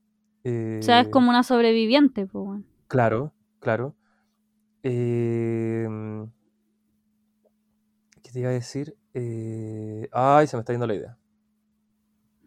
[0.79, 2.61] O sea, es eh, como una sobreviviente, pues.
[2.87, 3.95] Claro, claro.
[4.83, 5.87] Eh,
[8.23, 8.95] ¿qué te iba a decir?
[9.13, 11.17] Eh, ay, se me está yendo la idea.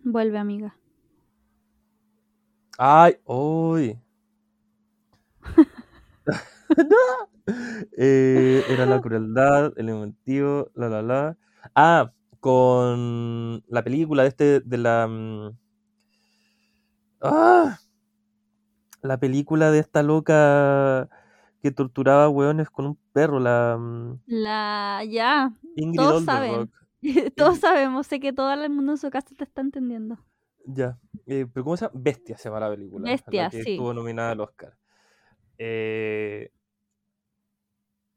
[0.05, 0.77] Vuelve, amiga.
[2.79, 3.99] Ay, uy.
[6.77, 6.97] No.
[7.99, 11.37] Eh, era la crueldad, el inventivo, la la la.
[11.75, 12.11] Ah,
[12.41, 15.07] con la película de este, de la.
[15.07, 15.51] mm,
[17.21, 17.79] Ah,
[19.03, 21.11] la película de esta loca
[21.63, 25.03] que torturaba hueones con un perro, la mm, La.
[25.07, 25.53] Ya.
[25.77, 26.71] Ingrid Todos saben.
[27.37, 28.07] Todos sabemos.
[28.07, 30.19] Sé que todo el mundo en su casa te está entendiendo.
[30.67, 30.99] Ya.
[31.27, 32.01] Eh, ¿pero cómo se llama?
[32.03, 33.11] Bestia se llama la película.
[33.11, 33.63] Bestia, la que sí.
[33.63, 34.79] estuvo nominada al Oscar.
[35.59, 36.51] Eh,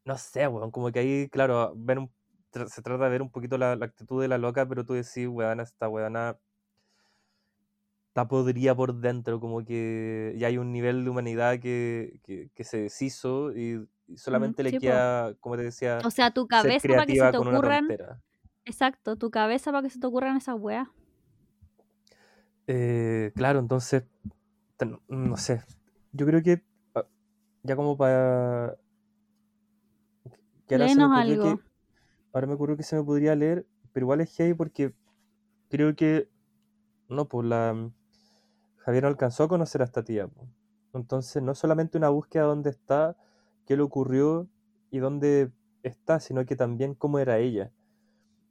[0.06, 2.12] no sé, weón, como que ahí, claro, ver un-
[2.52, 4.94] tra- se trata de ver un poquito la, la actitud de la loca, pero tú
[4.94, 6.38] decís, weón, esta weona
[8.10, 12.64] está podrida por dentro, como que ya hay un nivel de humanidad que, que, que
[12.64, 14.88] se deshizo y, y solamente le sí, po.
[14.88, 17.96] queda, como te decía, O sea, tu cabeza para que se te ocurran.
[18.66, 20.90] Exacto, tu cabeza para que se te ocurran esas weas.
[22.68, 24.04] Eh, claro, entonces,
[25.08, 25.62] no sé,
[26.12, 26.62] yo creo que
[26.96, 27.06] ah,
[27.64, 28.78] ya como para...
[30.68, 31.44] Que ahora se me algo.
[31.44, 31.64] que,
[32.34, 34.94] ahora me ocurrió que se me podría leer, pero igual es heavy porque
[35.70, 36.30] creo que,
[37.10, 37.90] no, pues la...
[38.80, 40.28] Javier no alcanzó a conocer a esta tía.
[40.28, 40.48] po.
[40.94, 43.16] Entonces, no solamente una búsqueda de dónde está,
[43.66, 44.48] qué le ocurrió
[44.92, 45.52] y dónde
[45.84, 47.72] está, sino que también cómo era ella.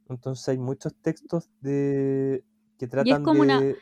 [0.08, 2.44] Entonces, hay muchos textos de
[2.78, 3.76] que tratan como una- de...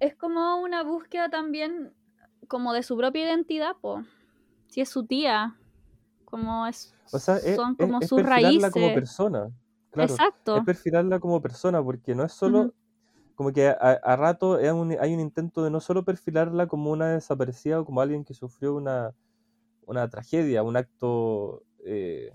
[0.00, 1.94] Es como una búsqueda también
[2.48, 4.02] como de su propia identidad, po.
[4.68, 5.56] Si es su tía,
[6.24, 8.94] como es O sea, es, son es- como es sus perfilarla como raíces.
[8.94, 9.50] persona.
[9.90, 10.56] Claro, Exacto.
[10.58, 12.72] es perfilarla como persona, porque no es solo,
[13.34, 16.90] como que a, a rato es un- hay un intento de no solo perfilarla como
[16.92, 19.14] una desaparecida o como alguien que sufrió una,
[19.86, 22.32] una tragedia, un acto eh,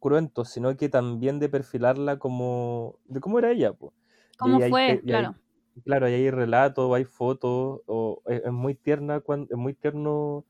[0.00, 3.92] cruento, sino que también de perfilarla como, de cómo era ella, po.
[4.38, 5.02] ¿Cómo hay fue?
[5.06, 5.30] hay-
[5.84, 6.06] Claro.
[6.06, 10.44] Hay relatos, hay fotos, o es, es muy tierna cuando, es muy tierno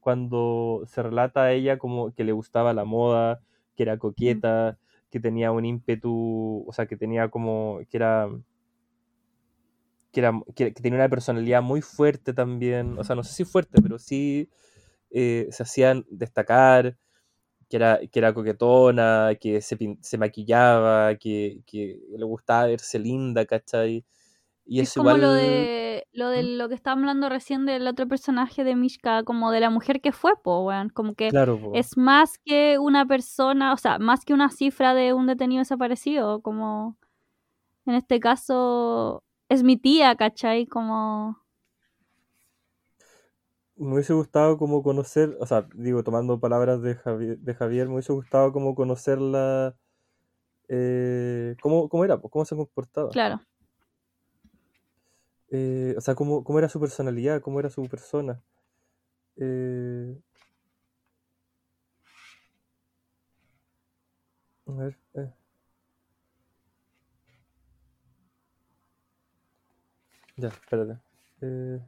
[0.00, 3.40] cuando se relata a ella como que le gustaba la moda,
[3.76, 4.78] que era coqueta,
[5.10, 8.28] que tenía un ímpetu, o sea, que tenía como, que era,
[10.12, 13.44] que era, que, que tenía una personalidad muy fuerte también, o sea, no sé si
[13.44, 14.50] fuerte, pero sí
[15.10, 16.96] eh, se hacían destacar,
[17.70, 23.46] que era, que era coquetona, que se, se maquillaba, que, que le gustaba verse linda,
[23.46, 24.04] ¿cachai?
[24.72, 25.20] Y Es como igual...
[25.20, 29.50] lo de lo de lo que estábamos hablando recién del otro personaje de Mishka, como
[29.50, 30.88] de la mujer que fue, po, weón.
[30.88, 35.12] Como que Claro, es más que una persona, o sea, más que una cifra de
[35.12, 36.96] un detenido desaparecido, como
[37.84, 40.64] en este caso es mi tía, ¿cachai?
[40.66, 41.36] Como
[43.76, 47.94] Me hubiese gustado como conocer, o sea, digo, tomando palabras de Javier, de Javier me
[47.94, 49.76] hubiese gustado como conocerla,
[50.68, 53.10] eh, cómo, cómo era, pues, cómo se comportaba.
[53.10, 53.42] claro.
[55.54, 58.42] Eh, o sea, cómo, cómo era su personalidad, cómo era su persona.
[59.36, 60.18] Eh,
[64.66, 65.30] a ver, eh.
[70.38, 70.98] Ya, espérate.
[71.42, 71.80] Eh,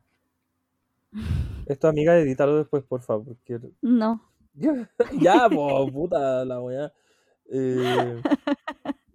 [1.67, 4.23] esto, amiga, edítalo después, por favor, porque No.
[5.23, 6.93] ya, po, puta la weá.
[7.51, 8.21] Eh,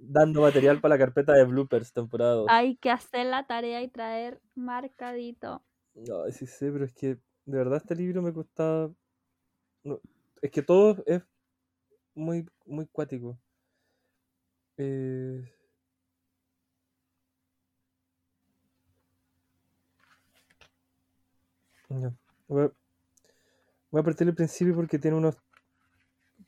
[0.09, 2.47] dando material para la carpeta de bloopers temporada 2.
[2.49, 5.63] Hay que hacer la tarea y traer marcadito.
[5.93, 8.91] No, sí sé, pero es que de verdad este libro me costaba.
[9.83, 9.99] no,
[10.41, 11.21] es que todo es
[12.15, 13.37] muy, muy cuático.
[14.77, 15.43] Eh,
[21.89, 22.05] Voy
[22.65, 22.71] a,
[23.89, 25.37] voy a partir del principio porque tiene unos.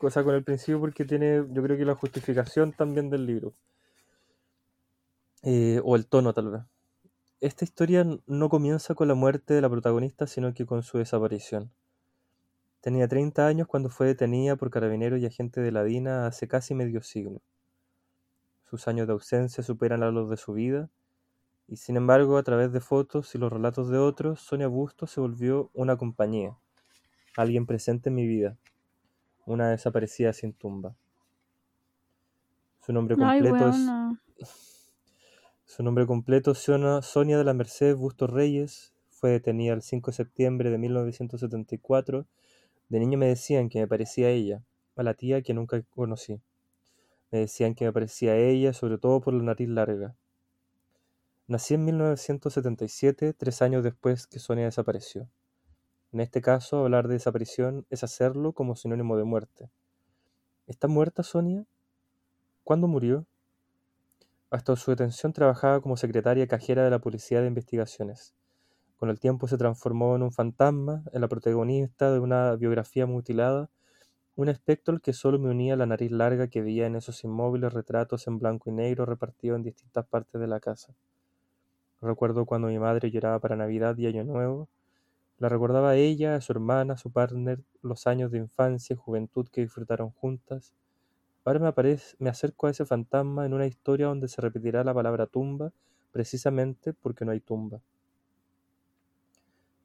[0.03, 3.53] O sea, con el principio porque tiene, yo creo que la justificación también del libro.
[5.43, 6.61] Eh, o el tono, tal vez.
[7.39, 11.71] Esta historia no comienza con la muerte de la protagonista, sino que con su desaparición.
[12.81, 16.73] Tenía 30 años cuando fue detenida por carabineros y agentes de la DINA hace casi
[16.73, 17.41] medio siglo.
[18.69, 20.89] Sus años de ausencia superan a los de su vida,
[21.67, 25.21] y sin embargo, a través de fotos y los relatos de otros, Sonia Bustos se
[25.21, 26.57] volvió una compañía,
[27.37, 28.57] alguien presente en mi vida,
[29.45, 30.95] una desaparecida sin tumba.
[32.85, 34.47] Su nombre Ay, completo es.
[35.65, 40.69] Su nombre completo, Sonia de la Merced Bustos Reyes, fue detenida el 5 de septiembre
[40.69, 42.25] de 1974.
[42.89, 44.63] De niño me decían que me parecía a ella,
[44.97, 46.41] a la tía que nunca conocí.
[47.31, 50.15] Me decían que me parecía a ella, sobre todo por la nariz larga.
[51.47, 55.29] Nací en 1977, tres años después que Sonia desapareció.
[56.13, 59.69] En este caso, hablar de desaparición es hacerlo como sinónimo de muerte.
[60.67, 61.65] ¿Está muerta Sonia?
[62.63, 63.25] ¿Cuándo murió?
[64.49, 68.33] Hasta su detención trabajaba como secretaria cajera de la Policía de Investigaciones.
[68.97, 73.69] Con el tiempo se transformó en un fantasma, en la protagonista de una biografía mutilada,
[74.35, 77.73] un espectro al que solo me unía la nariz larga que veía en esos inmóviles
[77.73, 80.93] retratos en blanco y negro repartidos en distintas partes de la casa.
[82.01, 84.67] Recuerdo cuando mi madre lloraba para Navidad y Año Nuevo.
[85.41, 88.97] La recordaba a ella, a su hermana, a su partner, los años de infancia y
[88.97, 90.75] juventud que disfrutaron juntas.
[91.43, 95.25] Ahora me, me acerco a ese fantasma en una historia donde se repetirá la palabra
[95.25, 95.73] tumba,
[96.11, 97.81] precisamente porque no hay tumba.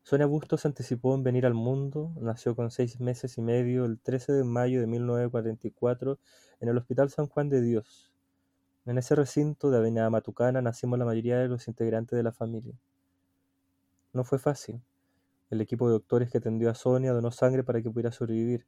[0.03, 3.99] Sonia Bustos se anticipó en venir al mundo, nació con seis meses y medio el
[3.99, 6.19] 13 de mayo de 1944
[6.61, 8.13] en el Hospital San Juan de Dios.
[8.85, 12.75] En ese recinto de Avenida Matucana nacimos la mayoría de los integrantes de la familia.
[14.13, 14.83] No fue fácil.
[15.49, 18.66] El equipo de doctores que atendió a Sonia donó sangre para que pudiera sobrevivir.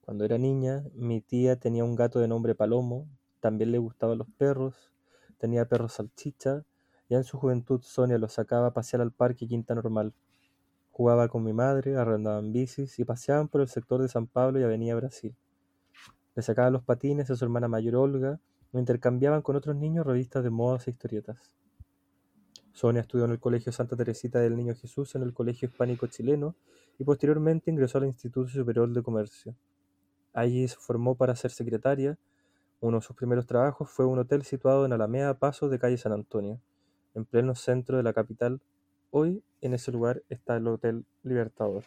[0.00, 4.28] Cuando era niña, mi tía tenía un gato de nombre Palomo, también le gustaban los
[4.36, 4.92] perros,
[5.38, 6.64] tenía perros salchicha,
[7.08, 10.14] ya en su juventud Sonia los sacaba a pasear al parque Quinta Normal.
[10.90, 14.64] Jugaba con mi madre, arrendaban bicis y paseaban por el sector de San Pablo y
[14.64, 15.36] Avenida Brasil.
[16.34, 18.40] Le sacaba los patines a su hermana mayor Olga
[18.72, 21.54] o intercambiaban con otros niños revistas de modas e historietas.
[22.74, 26.56] Sonia estudió en el Colegio Santa Teresita del Niño Jesús en el Colegio Hispánico Chileno
[26.98, 29.54] y posteriormente ingresó al Instituto Superior de Comercio.
[30.32, 32.18] Allí se formó para ser secretaria.
[32.80, 36.10] Uno de sus primeros trabajos fue un hotel situado en Alameda Paso de calle San
[36.10, 36.60] Antonio,
[37.14, 38.60] en pleno centro de la capital.
[39.12, 41.84] Hoy en ese lugar está el Hotel Libertador.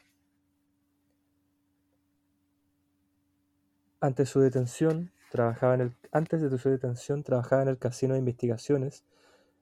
[4.00, 8.14] Antes de su detención, trabajaba en el, antes de su detención, trabajaba en el Casino
[8.14, 9.04] de Investigaciones,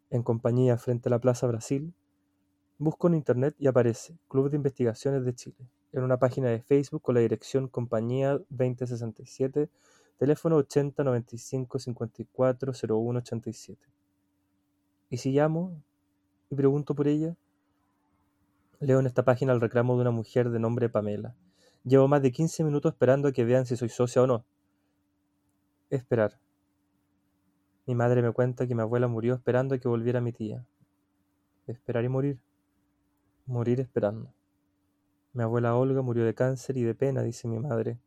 [0.09, 1.93] en compañía frente a la Plaza Brasil.
[2.77, 7.01] Busco en internet y aparece Club de Investigaciones de Chile, en una página de Facebook
[7.01, 9.69] con la dirección Compañía 2067,
[10.17, 13.87] teléfono 80 95 54 01 87.
[15.09, 15.81] ¿Y si llamo
[16.49, 17.35] y pregunto por ella?
[18.79, 21.35] Leo en esta página el reclamo de una mujer de nombre Pamela.
[21.83, 24.43] Llevo más de 15 minutos esperando a que vean si soy socia o no.
[25.89, 26.39] Esperar.
[27.87, 30.65] Mi madre me cuenta que mi abuela murió esperando que volviera mi tía.
[31.67, 32.39] Esperar y morir.
[33.45, 34.33] Morir esperando.
[35.33, 37.99] Mi abuela Olga murió de cáncer y de pena, dice mi madre.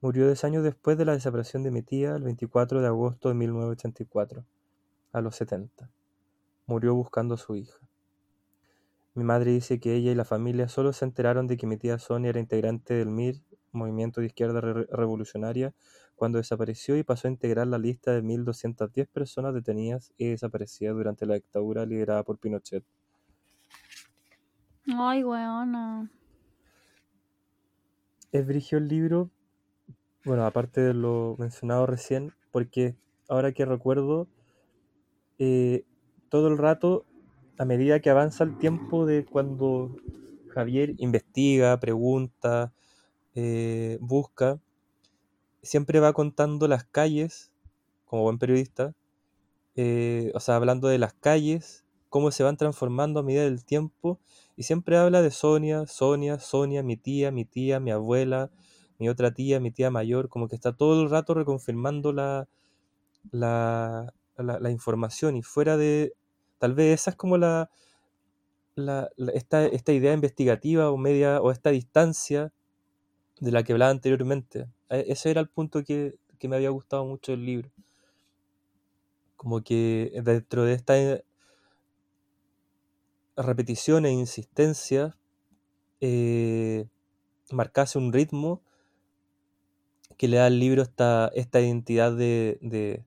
[0.00, 3.34] Murió 10 años después de la desaparición de mi tía, el 24 de agosto de
[3.34, 4.44] 1984,
[5.12, 5.90] a los 70.
[6.66, 7.78] Murió buscando a su hija.
[9.14, 11.98] Mi madre dice que ella y la familia solo se enteraron de que mi tía
[11.98, 13.42] Sonia era integrante del MIR,
[13.72, 15.74] Movimiento de Izquierda Re- Revolucionaria,
[16.22, 21.26] cuando desapareció y pasó a integrar la lista de 1.210 personas detenidas y desaparecidas durante
[21.26, 22.84] la dictadura liderada por Pinochet.
[24.96, 26.08] Ay, weona.
[28.30, 29.30] Es brigio el libro,
[30.24, 32.96] bueno, aparte de lo mencionado recién, porque
[33.28, 34.28] ahora que recuerdo,
[35.38, 35.84] eh,
[36.28, 37.04] todo el rato,
[37.58, 39.96] a medida que avanza el tiempo de cuando
[40.48, 42.72] Javier investiga, pregunta,
[43.34, 44.60] eh, busca,
[45.62, 47.52] siempre va contando las calles,
[48.06, 48.94] como buen periodista,
[49.76, 54.20] eh, o sea, hablando de las calles, cómo se van transformando a medida del tiempo,
[54.56, 58.50] y siempre habla de Sonia, Sonia, Sonia, mi tía, mi tía, mi abuela,
[58.98, 62.48] mi otra tía, mi tía mayor, como que está todo el rato reconfirmando la,
[63.32, 66.14] la, la, la información, y fuera de,
[66.58, 67.70] tal vez esa es como la,
[68.74, 72.52] la- la- esta, esta idea investigativa o media, o esta distancia
[73.40, 74.68] de la que hablaba anteriormente.
[74.88, 77.70] E- Ese era el punto que, que me había gustado mucho del libro.
[79.36, 81.24] Como que dentro de esta eh,
[83.36, 85.16] repetición e insistencia
[86.00, 86.86] eh,
[87.52, 88.62] marcase un ritmo
[90.16, 93.04] que le da al libro esta, esta identidad de, de,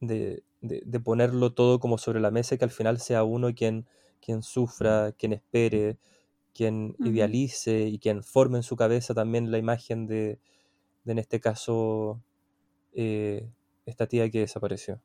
[0.00, 3.54] de, de- de ponerlo todo como sobre la mesa y que al final sea uno
[3.54, 3.86] quien,
[4.20, 5.98] quien sufra, quien espere,
[6.56, 10.40] quien idealice y quien forme en su cabeza también la imagen de,
[11.04, 12.22] de, en este caso,
[12.94, 13.48] eh,
[13.86, 15.02] esta tía que desapareció.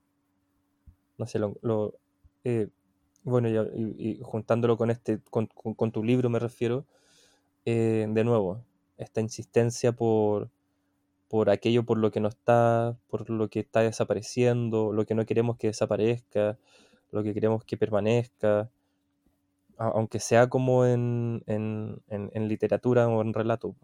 [1.18, 1.96] No sé, lo, lo,
[2.44, 2.70] eh,
[3.24, 6.86] bueno, y, juntándolo con, este, con, con- con tu libro me refiero,
[7.66, 8.66] eh, de nuevo,
[8.98, 10.52] esta insistencia por,
[11.30, 15.26] por aquello por lo que no está, por lo que está desapareciendo, lo que no
[15.28, 16.60] queremos que desaparezca,
[17.12, 18.72] lo que queremos que permanezca,
[19.78, 23.76] aunque sea como en, en, en- en literatura o en relato.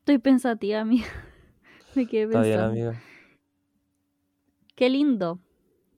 [0.00, 1.06] Estoy pensativa, amiga.
[1.94, 2.72] Me quedé Está bien, pensando.
[2.72, 3.02] amiga.
[4.74, 5.38] Qué lindo.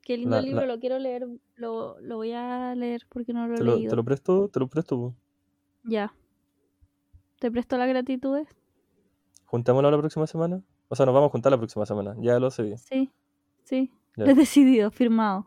[0.02, 1.26] Qué lindo La- libro, la- lo quiero leer.
[1.56, 3.90] Lo, lo voy a leer porque no lo he ¿Te lo, leído.
[3.90, 4.48] te lo presto?
[4.48, 4.96] ¿Te lo presto?
[4.96, 5.14] po?
[5.84, 6.14] Ya.
[7.40, 8.48] ¿Te presto las gratitudes?
[9.46, 10.62] ¿Juntémoslo la próxima semana?
[10.88, 12.14] O sea, nos vamos a juntar la próxima semana.
[12.20, 12.76] Ya lo sé.
[12.78, 13.10] Sí,
[13.64, 13.90] sí.
[14.16, 15.46] He decidido, firmado.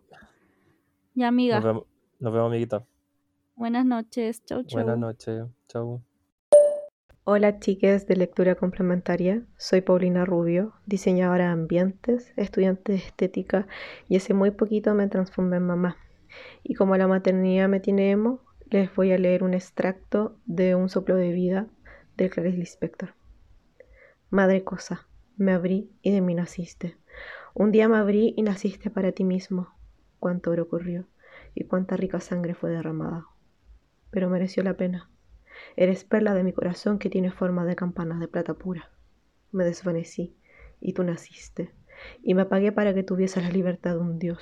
[1.16, 1.56] Ya, amiga.
[1.56, 1.84] Nos vemos,
[2.20, 2.86] nos vemos, amiguita.
[3.56, 4.46] Buenas noches.
[4.46, 4.84] Chau, chau.
[4.84, 5.48] Buenas noches.
[5.68, 6.04] Chau.
[7.24, 13.68] Hola chiques de lectura complementaria, soy Paulina Rubio, diseñadora de ambientes, estudiante de estética
[14.08, 15.98] y hace muy poquito me transformé en mamá.
[16.64, 20.90] Y como la maternidad me tiene emo, les voy a leer un extracto de Un
[20.90, 21.68] soplo de vida
[22.18, 23.14] de Clarice Lispector.
[24.32, 25.08] Madre cosa,
[25.38, 26.98] me abrí y de mí naciste.
[27.54, 29.70] Un día me abrí y naciste para ti mismo.
[30.20, 31.08] Cuánto oro corrió
[31.56, 33.26] y cuánta rica sangre fue derramada.
[34.12, 35.10] Pero mereció la pena.
[35.76, 38.92] Eres perla de mi corazón que tiene forma de campana de plata pura.
[39.52, 40.38] Me desvanecí
[40.80, 41.74] y tú naciste,
[42.24, 44.42] y me apagué para que tuvieses la libertad de un Dios.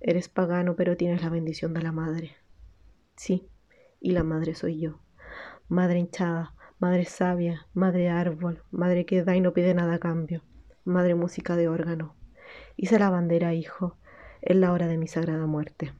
[0.00, 2.36] Eres pagano, pero tienes la bendición de la madre.
[3.16, 3.48] Sí,
[4.00, 5.00] y la madre soy yo.
[5.68, 10.42] Madre hinchada, madre sabia, madre árbol, madre que da y no pide nada a cambio,
[10.84, 12.16] madre música de órgano.
[12.76, 13.96] Hice la bandera, hijo,
[14.42, 15.92] es la hora de mi sagrada muerte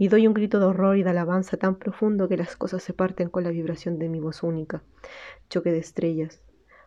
[0.00, 2.94] y doy un grito de horror y de alabanza tan profundo que las cosas se
[2.94, 4.82] parten con la vibración de mi voz única.
[5.50, 6.40] Choque de estrellas.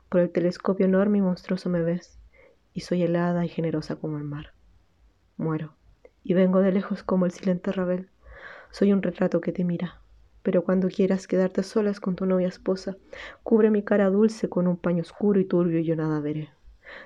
[0.09, 2.17] Por el telescopio enorme y monstruoso me ves,
[2.73, 4.55] y soy helada y generosa como el mar.
[5.37, 5.75] Muero,
[6.23, 8.09] y vengo de lejos como el silente Ravel.
[8.71, 10.01] Soy un retrato que te mira,
[10.41, 12.97] pero cuando quieras quedarte solas con tu novia esposa,
[13.43, 16.49] cubre mi cara dulce con un paño oscuro y turbio y yo nada veré.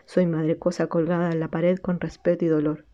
[0.05, 2.85] Soy madre cosa colgada en la pared con respeto y dolor.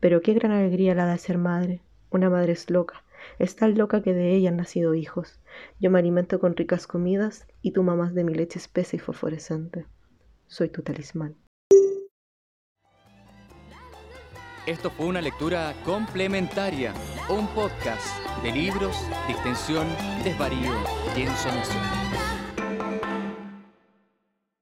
[0.00, 3.04] Pero qué gran alegría la de ser madre, una madre es loca,
[3.38, 5.40] es tan loca que de ella han nacido hijos.
[5.80, 9.86] Yo me alimento con ricas comidas y tú mamás de mi leche espesa y fosforescente.
[10.46, 11.36] Soy tu talismán.
[14.66, 16.92] Esto fue una lectura complementaria,
[17.28, 18.04] un podcast
[18.42, 18.96] de libros,
[19.28, 19.86] distensión,
[20.24, 20.72] desvarío
[21.16, 22.25] y ensonación.